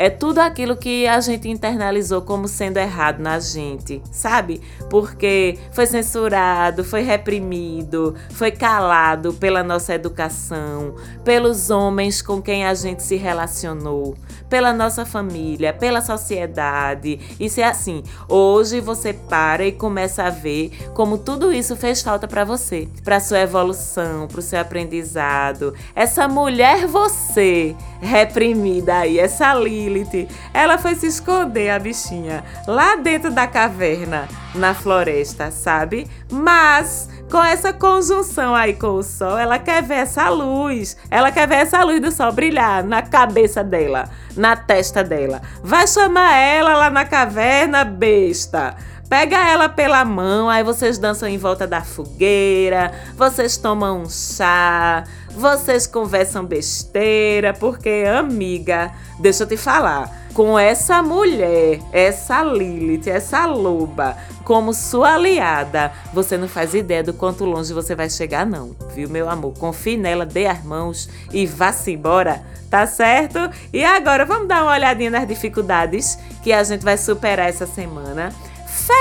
é 0.00 0.08
tudo 0.08 0.38
aquilo 0.38 0.76
que 0.76 1.08
a 1.08 1.18
gente 1.20 1.48
internalizou 1.48 2.22
como 2.22 2.46
sendo 2.46 2.76
errado 2.76 3.18
na 3.18 3.40
gente, 3.40 4.00
sabe? 4.12 4.60
Porque 4.88 5.58
foi 5.72 5.86
censurado, 5.86 6.84
foi 6.84 7.02
reprimido, 7.02 8.14
foi 8.30 8.52
calado 8.52 9.32
pela 9.32 9.64
nossa 9.64 9.92
educação, 9.92 10.94
pelos 11.24 11.68
homens 11.68 12.22
com 12.22 12.40
quem 12.40 12.64
a 12.64 12.74
gente 12.74 13.02
se 13.02 13.16
relacionou, 13.16 14.14
pela 14.48 14.72
nossa 14.72 15.04
família, 15.04 15.72
pela 15.72 16.00
sociedade. 16.00 17.18
Se 17.48 17.60
é 17.60 17.66
assim, 17.66 18.02
hoje 18.28 18.80
você 18.80 19.12
para 19.12 19.64
e 19.64 19.72
começa 19.72 20.24
a 20.24 20.30
ver 20.30 20.70
como 20.94 21.18
tudo 21.18 21.52
isso 21.52 21.76
fez 21.76 22.02
falta 22.02 22.26
para 22.26 22.44
você, 22.44 22.88
para 23.04 23.20
sua 23.20 23.40
evolução, 23.40 24.26
para 24.26 24.40
o 24.40 24.42
seu 24.42 24.60
aprendizado. 24.60 25.74
Essa 25.94 26.28
mulher 26.28 26.86
você 26.86 27.74
reprimida 28.00 28.98
aí, 28.98 29.18
essa 29.18 29.52
Lilith, 29.54 30.28
ela 30.54 30.78
foi 30.78 30.94
se 30.94 31.06
esconder, 31.06 31.70
a 31.70 31.78
bichinha, 31.78 32.44
lá 32.66 32.96
dentro 32.96 33.30
da 33.30 33.46
caverna, 33.46 34.28
na 34.54 34.74
floresta, 34.74 35.50
sabe? 35.50 36.06
Mas 36.30 37.08
com 37.30 37.42
essa 37.42 37.72
conjunção 37.72 38.54
aí 38.54 38.72
com 38.74 38.94
o 38.94 39.02
sol, 39.02 39.38
ela 39.38 39.58
quer 39.58 39.82
ver 39.82 39.94
essa 39.96 40.28
luz, 40.30 40.96
ela 41.10 41.30
quer 41.30 41.46
ver 41.46 41.56
essa 41.56 41.82
luz 41.84 42.00
do 42.00 42.10
sol 42.10 42.32
brilhar 42.32 42.82
na 42.82 43.02
cabeça 43.02 43.62
dela, 43.62 44.08
na 44.36 44.56
testa 44.56 45.04
dela. 45.04 45.42
Vai 45.62 45.86
chamar 45.86 46.34
ela 46.36 46.76
lá 46.76 46.90
na 46.90 47.04
caverna, 47.04 47.84
besta. 47.84 48.76
Pega 49.08 49.38
ela 49.48 49.70
pela 49.70 50.04
mão, 50.04 50.50
aí 50.50 50.62
vocês 50.62 50.98
dançam 50.98 51.26
em 51.26 51.38
volta 51.38 51.66
da 51.66 51.80
fogueira, 51.80 52.92
vocês 53.16 53.56
tomam 53.56 54.02
um 54.02 54.08
chá, 54.08 55.04
vocês 55.30 55.86
conversam 55.86 56.44
besteira, 56.44 57.54
porque, 57.54 58.04
amiga, 58.06 58.92
deixa 59.18 59.44
eu 59.44 59.46
te 59.46 59.56
falar, 59.56 60.27
com 60.34 60.58
essa 60.58 61.02
mulher, 61.02 61.80
essa 61.92 62.42
Lilith, 62.42 63.08
essa 63.08 63.46
loba, 63.46 64.16
como 64.44 64.72
sua 64.72 65.14
aliada, 65.14 65.92
você 66.12 66.36
não 66.36 66.48
faz 66.48 66.74
ideia 66.74 67.02
do 67.02 67.12
quanto 67.12 67.44
longe 67.44 67.72
você 67.72 67.94
vai 67.94 68.08
chegar, 68.08 68.46
não, 68.46 68.74
viu, 68.94 69.08
meu 69.08 69.28
amor? 69.28 69.52
Confie 69.58 69.96
nela, 69.96 70.24
dê 70.24 70.46
as 70.46 70.62
mãos 70.64 71.08
e 71.32 71.44
vá-se 71.46 71.92
embora, 71.92 72.42
tá 72.70 72.86
certo? 72.86 73.38
E 73.72 73.84
agora 73.84 74.24
vamos 74.24 74.48
dar 74.48 74.62
uma 74.62 74.72
olhadinha 74.72 75.10
nas 75.10 75.28
dificuldades 75.28 76.18
que 76.42 76.52
a 76.52 76.62
gente 76.62 76.84
vai 76.84 76.96
superar 76.96 77.48
essa 77.48 77.66
semana. 77.66 78.32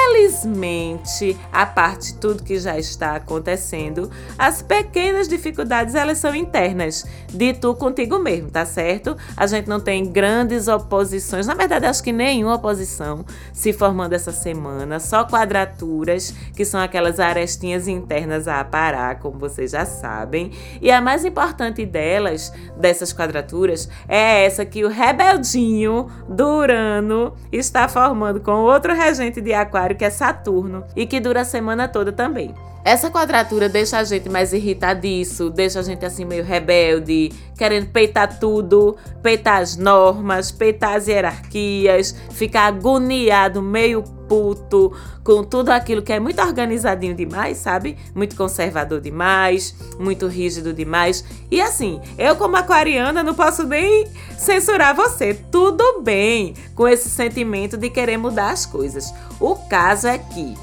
Felizmente, 0.07 1.37
a 1.51 1.65
parte 1.65 2.13
de 2.13 2.19
tudo 2.19 2.43
que 2.43 2.57
já 2.57 2.77
está 2.77 3.15
acontecendo, 3.15 4.09
as 4.37 4.61
pequenas 4.61 5.27
dificuldades 5.27 5.95
elas 5.95 6.17
são 6.17 6.33
internas, 6.33 7.05
de 7.27 7.53
tu 7.53 7.75
contigo 7.75 8.17
mesmo, 8.17 8.49
tá 8.49 8.65
certo? 8.65 9.17
A 9.35 9.45
gente 9.45 9.67
não 9.67 9.81
tem 9.81 10.05
grandes 10.05 10.69
oposições, 10.69 11.45
na 11.45 11.53
verdade 11.53 11.85
acho 11.85 12.01
que 12.01 12.13
nenhuma 12.13 12.55
oposição 12.55 13.25
se 13.51 13.73
formando 13.73 14.13
essa 14.13 14.31
semana, 14.31 14.99
só 14.99 15.25
quadraturas, 15.25 16.33
que 16.55 16.63
são 16.63 16.79
aquelas 16.79 17.19
arestinhas 17.19 17.87
internas 17.87 18.47
a 18.47 18.61
aparar, 18.61 19.19
como 19.19 19.37
vocês 19.37 19.71
já 19.71 19.85
sabem. 19.85 20.51
E 20.81 20.89
a 20.89 21.01
mais 21.01 21.25
importante 21.25 21.85
delas, 21.85 22.53
dessas 22.77 23.11
quadraturas, 23.11 23.89
é 24.07 24.45
essa 24.45 24.65
que 24.65 24.85
o 24.85 24.89
rebeldinho 24.89 26.07
do 26.29 26.59
Urano 26.59 27.33
está 27.51 27.89
formando 27.89 28.39
com 28.39 28.51
outro 28.51 28.93
regente 28.93 29.41
de 29.41 29.53
Aquário 29.53 29.96
que 29.97 30.05
é 30.05 30.09
Saturno, 30.09 30.85
e 30.95 31.05
que 31.05 31.19
dura 31.19 31.41
a 31.41 31.45
semana 31.45 31.87
toda 31.87 32.11
também. 32.13 32.53
Essa 32.87 33.11
quadratura 33.11 33.67
deixa 33.67 33.97
a 33.97 34.03
gente 34.05 34.29
mais 34.29 34.53
irritadiço, 34.53 35.49
deixa 35.49 35.81
a 35.81 35.83
gente 35.83 36.05
assim 36.05 36.23
meio 36.23 36.41
rebelde, 36.41 37.33
querendo 37.57 37.87
peitar 37.87 38.39
tudo, 38.39 38.95
peitar 39.21 39.61
as 39.61 39.75
normas, 39.75 40.53
peitar 40.53 40.95
as 40.95 41.05
hierarquias, 41.05 42.15
ficar 42.31 42.67
agoniado, 42.67 43.61
meio 43.61 44.01
puto 44.29 44.93
com 45.21 45.43
tudo 45.43 45.71
aquilo 45.71 46.01
que 46.01 46.13
é 46.13 46.19
muito 46.21 46.41
organizadinho 46.41 47.13
demais, 47.13 47.57
sabe? 47.57 47.97
Muito 48.15 48.37
conservador 48.37 49.01
demais, 49.01 49.75
muito 49.99 50.25
rígido 50.25 50.71
demais. 50.71 51.25
E 51.51 51.59
assim, 51.59 51.99
eu 52.17 52.37
como 52.37 52.55
aquariana 52.55 53.21
não 53.21 53.33
posso 53.33 53.67
nem 53.67 54.07
censurar 54.37 54.95
você. 54.95 55.33
Tudo 55.33 55.99
bem 56.03 56.53
com 56.73 56.87
esse 56.87 57.09
sentimento 57.09 57.75
de 57.75 57.89
querer 57.89 58.15
mudar 58.15 58.51
as 58.51 58.65
coisas. 58.65 59.13
O 59.41 59.57
caso 59.57 60.07
é 60.07 60.17
que 60.17 60.55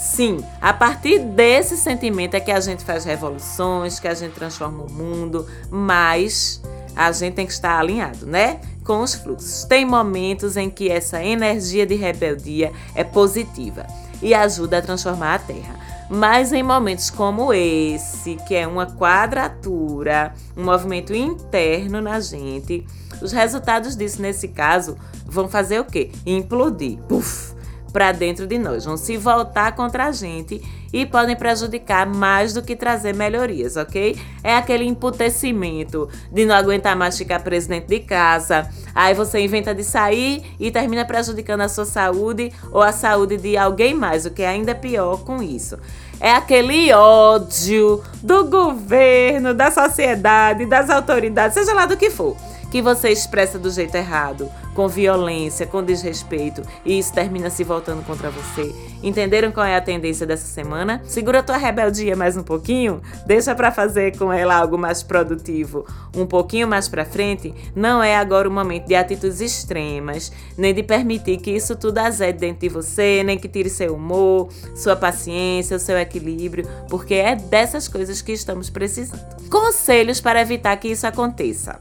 Sim, 0.00 0.42
a 0.62 0.72
partir 0.72 1.18
desse 1.18 1.76
sentimento 1.76 2.34
é 2.34 2.40
que 2.40 2.50
a 2.50 2.58
gente 2.58 2.82
faz 2.82 3.04
revoluções, 3.04 4.00
que 4.00 4.08
a 4.08 4.14
gente 4.14 4.32
transforma 4.32 4.82
o 4.84 4.90
mundo, 4.90 5.46
mas 5.70 6.62
a 6.96 7.12
gente 7.12 7.34
tem 7.34 7.44
que 7.44 7.52
estar 7.52 7.78
alinhado, 7.78 8.24
né? 8.24 8.62
Com 8.82 9.02
os 9.02 9.14
fluxos. 9.14 9.64
Tem 9.64 9.84
momentos 9.84 10.56
em 10.56 10.70
que 10.70 10.88
essa 10.88 11.22
energia 11.22 11.84
de 11.84 11.96
rebeldia 11.96 12.72
é 12.94 13.04
positiva 13.04 13.86
e 14.22 14.32
ajuda 14.32 14.78
a 14.78 14.82
transformar 14.82 15.34
a 15.34 15.38
Terra. 15.38 15.78
Mas 16.08 16.50
em 16.50 16.62
momentos 16.62 17.10
como 17.10 17.52
esse, 17.52 18.36
que 18.48 18.54
é 18.54 18.66
uma 18.66 18.86
quadratura, 18.86 20.32
um 20.56 20.64
movimento 20.64 21.14
interno 21.14 22.00
na 22.00 22.20
gente, 22.20 22.86
os 23.20 23.32
resultados 23.32 23.94
disso, 23.96 24.22
nesse 24.22 24.48
caso, 24.48 24.96
vão 25.26 25.46
fazer 25.46 25.78
o 25.78 25.84
quê? 25.84 26.10
Implodir. 26.24 26.98
Puf! 27.06 27.59
Para 27.90 28.12
dentro 28.12 28.46
de 28.46 28.58
nós, 28.58 28.84
vão 28.84 28.96
se 28.96 29.16
voltar 29.16 29.72
contra 29.72 30.06
a 30.06 30.12
gente 30.12 30.62
e 30.92 31.06
podem 31.06 31.36
prejudicar 31.36 32.06
mais 32.06 32.52
do 32.52 32.62
que 32.62 32.74
trazer 32.74 33.14
melhorias, 33.14 33.76
ok? 33.76 34.18
É 34.42 34.56
aquele 34.56 34.84
emputecimento 34.84 36.08
de 36.32 36.44
não 36.44 36.54
aguentar 36.54 36.96
mais 36.96 37.16
ficar 37.16 37.40
preso 37.40 37.68
dentro 37.68 37.88
de 37.88 38.00
casa. 38.00 38.68
Aí 38.94 39.14
você 39.14 39.40
inventa 39.40 39.74
de 39.74 39.84
sair 39.84 40.42
e 40.58 40.70
termina 40.70 41.04
prejudicando 41.04 41.60
a 41.60 41.68
sua 41.68 41.84
saúde 41.84 42.52
ou 42.72 42.82
a 42.82 42.92
saúde 42.92 43.36
de 43.36 43.56
alguém 43.56 43.94
mais, 43.94 44.26
o 44.26 44.30
que 44.30 44.42
é 44.42 44.48
ainda 44.48 44.74
pior 44.74 45.24
com 45.24 45.42
isso. 45.42 45.78
É 46.18 46.32
aquele 46.32 46.92
ódio 46.92 48.02
do 48.22 48.44
governo, 48.44 49.54
da 49.54 49.70
sociedade, 49.70 50.66
das 50.66 50.90
autoridades, 50.90 51.54
seja 51.54 51.72
lá 51.72 51.86
do 51.86 51.96
que 51.96 52.10
for 52.10 52.36
que 52.70 52.80
você 52.80 53.10
expressa 53.10 53.58
do 53.58 53.68
jeito 53.70 53.96
errado, 53.96 54.48
com 54.74 54.88
violência, 54.88 55.66
com 55.66 55.82
desrespeito, 55.82 56.62
e 56.84 56.98
isso 56.98 57.12
termina 57.12 57.50
se 57.50 57.64
voltando 57.64 58.04
contra 58.04 58.30
você. 58.30 58.74
Entenderam 59.02 59.50
qual 59.50 59.66
é 59.66 59.76
a 59.76 59.80
tendência 59.80 60.26
dessa 60.26 60.46
semana? 60.46 61.00
Segura 61.04 61.42
tua 61.42 61.56
rebeldia 61.56 62.14
mais 62.14 62.36
um 62.36 62.42
pouquinho, 62.42 63.00
deixa 63.26 63.54
para 63.54 63.72
fazer 63.72 64.16
com 64.16 64.32
ela 64.32 64.54
algo 64.54 64.76
mais 64.76 65.02
produtivo. 65.02 65.86
Um 66.14 66.26
pouquinho 66.26 66.68
mais 66.68 66.88
para 66.88 67.04
frente, 67.04 67.54
não 67.74 68.02
é 68.02 68.16
agora 68.16 68.48
o 68.48 68.52
momento 68.52 68.86
de 68.86 68.94
atitudes 68.94 69.40
extremas, 69.40 70.32
nem 70.56 70.74
de 70.74 70.82
permitir 70.82 71.38
que 71.38 71.50
isso 71.50 71.76
tudo 71.76 71.98
azede 71.98 72.38
dentro 72.38 72.60
de 72.60 72.68
você, 72.68 73.22
nem 73.24 73.38
que 73.38 73.48
tire 73.48 73.70
seu 73.70 73.94
humor, 73.94 74.48
sua 74.74 74.96
paciência, 74.96 75.78
seu 75.78 75.98
equilíbrio, 75.98 76.68
porque 76.88 77.14
é 77.14 77.34
dessas 77.34 77.88
coisas 77.88 78.20
que 78.20 78.32
estamos 78.32 78.68
precisando. 78.68 79.20
Conselhos 79.48 80.20
para 80.20 80.40
evitar 80.40 80.76
que 80.76 80.88
isso 80.88 81.06
aconteça 81.06 81.80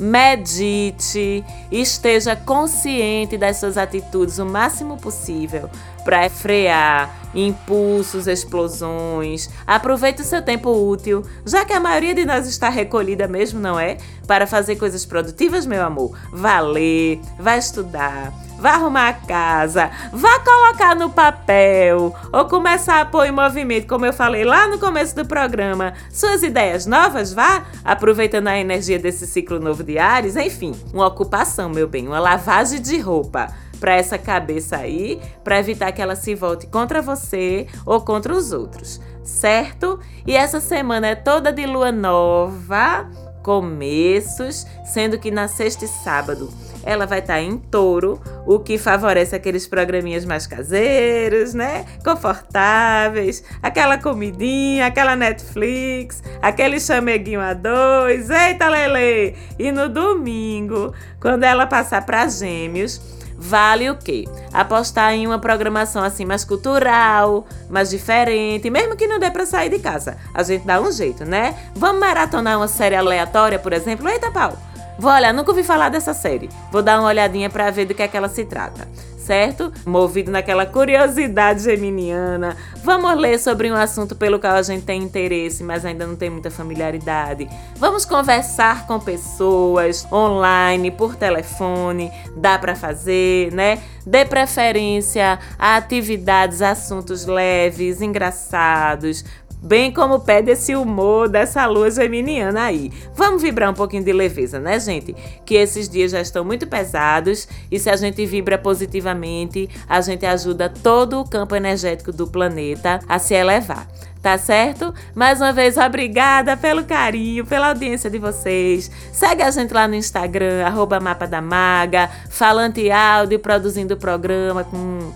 medite, 0.00 1.44
esteja 1.70 2.34
consciente 2.34 3.36
das 3.36 3.58
suas 3.58 3.76
atitudes 3.76 4.38
o 4.38 4.46
máximo 4.46 4.96
possível 4.96 5.68
para 6.04 6.28
frear 6.30 7.14
impulsos, 7.34 8.26
explosões. 8.26 9.50
Aproveite 9.66 10.22
o 10.22 10.24
seu 10.24 10.42
tempo 10.42 10.70
útil, 10.70 11.24
já 11.44 11.64
que 11.64 11.72
a 11.72 11.78
maioria 11.78 12.14
de 12.14 12.24
nós 12.24 12.48
está 12.48 12.68
recolhida 12.68 13.28
mesmo, 13.28 13.60
não 13.60 13.78
é? 13.78 13.98
Para 14.26 14.46
fazer 14.46 14.76
coisas 14.76 15.04
produtivas, 15.04 15.66
meu 15.66 15.84
amor. 15.84 16.16
Vá 16.32 16.60
ler, 16.60 17.20
vá 17.38 17.56
estudar, 17.56 18.32
vá 18.60 18.72
arrumar 18.72 19.08
a 19.08 19.12
casa, 19.14 19.90
vá 20.12 20.38
colocar 20.40 20.94
no 20.94 21.10
papel. 21.10 22.14
Ou 22.32 22.44
começar 22.44 23.00
a 23.00 23.04
pôr 23.04 23.26
em 23.26 23.32
movimento, 23.32 23.86
como 23.86 24.04
eu 24.04 24.12
falei 24.12 24.44
lá 24.44 24.68
no 24.68 24.78
começo 24.78 25.16
do 25.16 25.24
programa, 25.24 25.94
suas 26.12 26.42
ideias 26.42 26.86
novas, 26.86 27.32
vá 27.32 27.64
aproveitando 27.84 28.48
a 28.48 28.58
energia 28.58 28.98
desse 28.98 29.26
ciclo 29.26 29.58
novo 29.58 29.82
de 29.82 29.98
Ares, 29.98 30.36
enfim, 30.36 30.74
uma 30.92 31.06
ocupação, 31.06 31.70
meu 31.70 31.88
bem, 31.88 32.06
uma 32.06 32.20
lavagem 32.20 32.80
de 32.80 32.98
roupa 32.98 33.48
para 33.80 33.94
essa 33.94 34.18
cabeça 34.18 34.76
aí, 34.76 35.18
para 35.42 35.58
evitar 35.58 35.90
que 35.90 36.02
ela 36.02 36.14
se 36.14 36.34
volte 36.34 36.66
contra 36.66 37.00
você 37.00 37.66
ou 37.86 38.02
contra 38.02 38.34
os 38.34 38.52
outros, 38.52 39.00
certo? 39.24 39.98
E 40.26 40.36
essa 40.36 40.60
semana 40.60 41.06
é 41.08 41.14
toda 41.14 41.50
de 41.50 41.64
lua 41.64 41.90
nova, 41.90 43.08
começos, 43.42 44.66
sendo 44.84 45.18
que 45.18 45.30
na 45.30 45.48
sexta 45.48 45.86
e 45.86 45.88
sábado 45.88 46.52
ela 46.84 47.06
vai 47.06 47.20
estar 47.20 47.34
tá 47.34 47.40
em 47.40 47.56
touro, 47.56 48.20
o 48.46 48.58
que 48.58 48.78
favorece 48.78 49.34
aqueles 49.36 49.66
programinhas 49.66 50.24
mais 50.24 50.46
caseiros, 50.46 51.54
né? 51.54 51.84
Confortáveis, 52.04 53.44
aquela 53.62 53.98
comidinha, 53.98 54.86
aquela 54.86 55.16
Netflix, 55.16 56.22
aquele 56.40 56.80
chameguinho 56.80 57.40
a 57.40 57.52
dois, 57.52 58.30
eita 58.30 58.68
Lele! 58.68 59.36
E 59.58 59.70
no 59.70 59.88
domingo, 59.88 60.94
quando 61.20 61.44
ela 61.44 61.66
passar 61.66 62.04
para 62.04 62.28
gêmeos, 62.28 63.00
vale 63.36 63.88
o 63.90 63.96
quê? 63.96 64.26
Apostar 64.52 65.14
em 65.14 65.26
uma 65.26 65.38
programação 65.38 66.04
assim 66.04 66.24
mais 66.24 66.44
cultural, 66.44 67.46
mais 67.68 67.90
diferente, 67.90 68.68
mesmo 68.68 68.96
que 68.96 69.06
não 69.06 69.18
dê 69.18 69.30
para 69.30 69.46
sair 69.46 69.70
de 69.70 69.78
casa. 69.78 70.18
A 70.34 70.42
gente 70.42 70.66
dá 70.66 70.80
um 70.80 70.92
jeito, 70.92 71.24
né? 71.24 71.56
Vamos 71.74 72.00
maratonar 72.00 72.58
uma 72.58 72.68
série 72.68 72.94
aleatória, 72.94 73.58
por 73.58 73.72
exemplo? 73.72 74.08
Eita 74.08 74.30
pau! 74.30 74.69
Vou 75.00 75.10
olhar, 75.10 75.32
nunca 75.32 75.50
ouvi 75.50 75.64
falar 75.64 75.88
dessa 75.88 76.12
série. 76.12 76.50
Vou 76.70 76.82
dar 76.82 77.00
uma 77.00 77.08
olhadinha 77.08 77.48
para 77.48 77.70
ver 77.70 77.86
do 77.86 77.94
que 77.94 78.02
é 78.02 78.08
que 78.08 78.18
ela 78.18 78.28
se 78.28 78.44
trata. 78.44 78.86
Certo? 79.16 79.72
Movido 79.86 80.30
naquela 80.30 80.66
curiosidade 80.66 81.62
geminiana, 81.62 82.56
vamos 82.82 83.16
ler 83.16 83.38
sobre 83.38 83.70
um 83.70 83.74
assunto 83.76 84.16
pelo 84.16 84.40
qual 84.40 84.54
a 84.54 84.62
gente 84.62 84.84
tem 84.84 85.02
interesse, 85.02 85.62
mas 85.62 85.84
ainda 85.84 86.06
não 86.06 86.16
tem 86.16 86.28
muita 86.28 86.50
familiaridade. 86.50 87.48
Vamos 87.76 88.04
conversar 88.04 88.86
com 88.86 88.98
pessoas 88.98 90.06
online, 90.10 90.90
por 90.90 91.14
telefone, 91.14 92.10
dá 92.34 92.58
para 92.58 92.74
fazer, 92.74 93.52
né? 93.52 93.78
Dê 94.04 94.24
preferência 94.24 95.38
a 95.58 95.76
atividades, 95.76 96.60
assuntos 96.60 97.26
leves, 97.26 98.00
engraçados, 98.00 99.24
bem 99.62 99.92
como 99.92 100.20
pede 100.20 100.50
esse 100.50 100.74
humor 100.74 101.28
dessa 101.28 101.66
lua 101.66 101.90
geminiana 101.90 102.64
aí. 102.64 102.90
Vamos 103.14 103.42
vibrar 103.42 103.70
um 103.70 103.74
pouquinho 103.74 104.04
de 104.04 104.12
leveza, 104.12 104.58
né, 104.58 104.78
gente? 104.80 105.14
Que 105.44 105.54
esses 105.54 105.88
dias 105.88 106.12
já 106.12 106.20
estão 106.20 106.44
muito 106.44 106.66
pesados 106.66 107.48
e 107.70 107.78
se 107.78 107.90
a 107.90 107.96
gente 107.96 108.24
vibra 108.26 108.56
positivamente, 108.58 109.68
a 109.88 110.00
gente 110.00 110.24
ajuda 110.24 110.68
todo 110.68 111.20
o 111.20 111.28
campo 111.28 111.54
energético 111.54 112.12
do 112.12 112.26
planeta 112.26 113.00
a 113.08 113.18
se 113.18 113.34
elevar. 113.34 113.86
Tá 114.22 114.36
certo? 114.36 114.92
Mais 115.14 115.40
uma 115.40 115.50
vez, 115.50 115.78
obrigada 115.78 116.54
pelo 116.54 116.84
carinho, 116.84 117.46
pela 117.46 117.68
audiência 117.68 118.10
de 118.10 118.18
vocês. 118.18 118.90
Segue 119.10 119.42
a 119.42 119.50
gente 119.50 119.72
lá 119.72 119.88
no 119.88 119.94
Instagram, 119.94 120.62
arroba 120.62 121.00
Mapa 121.00 121.26
da 121.26 121.40
Maga, 121.40 122.10
falante 122.28 122.90
áudio, 122.90 123.38
produzindo 123.38 123.96
programa 123.96 124.62
com 124.62 125.10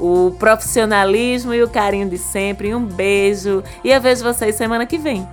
o 0.00 0.34
profissionalismo 0.38 1.52
e 1.52 1.62
o 1.62 1.68
carinho 1.68 2.08
de 2.08 2.18
sempre. 2.18 2.74
Um 2.74 2.84
beijo 2.84 3.62
e 3.84 3.90
eu 3.90 4.00
vejo 4.00 4.24
vocês 4.24 4.56
semana 4.56 4.86
que 4.86 4.98
vem. 4.98 5.26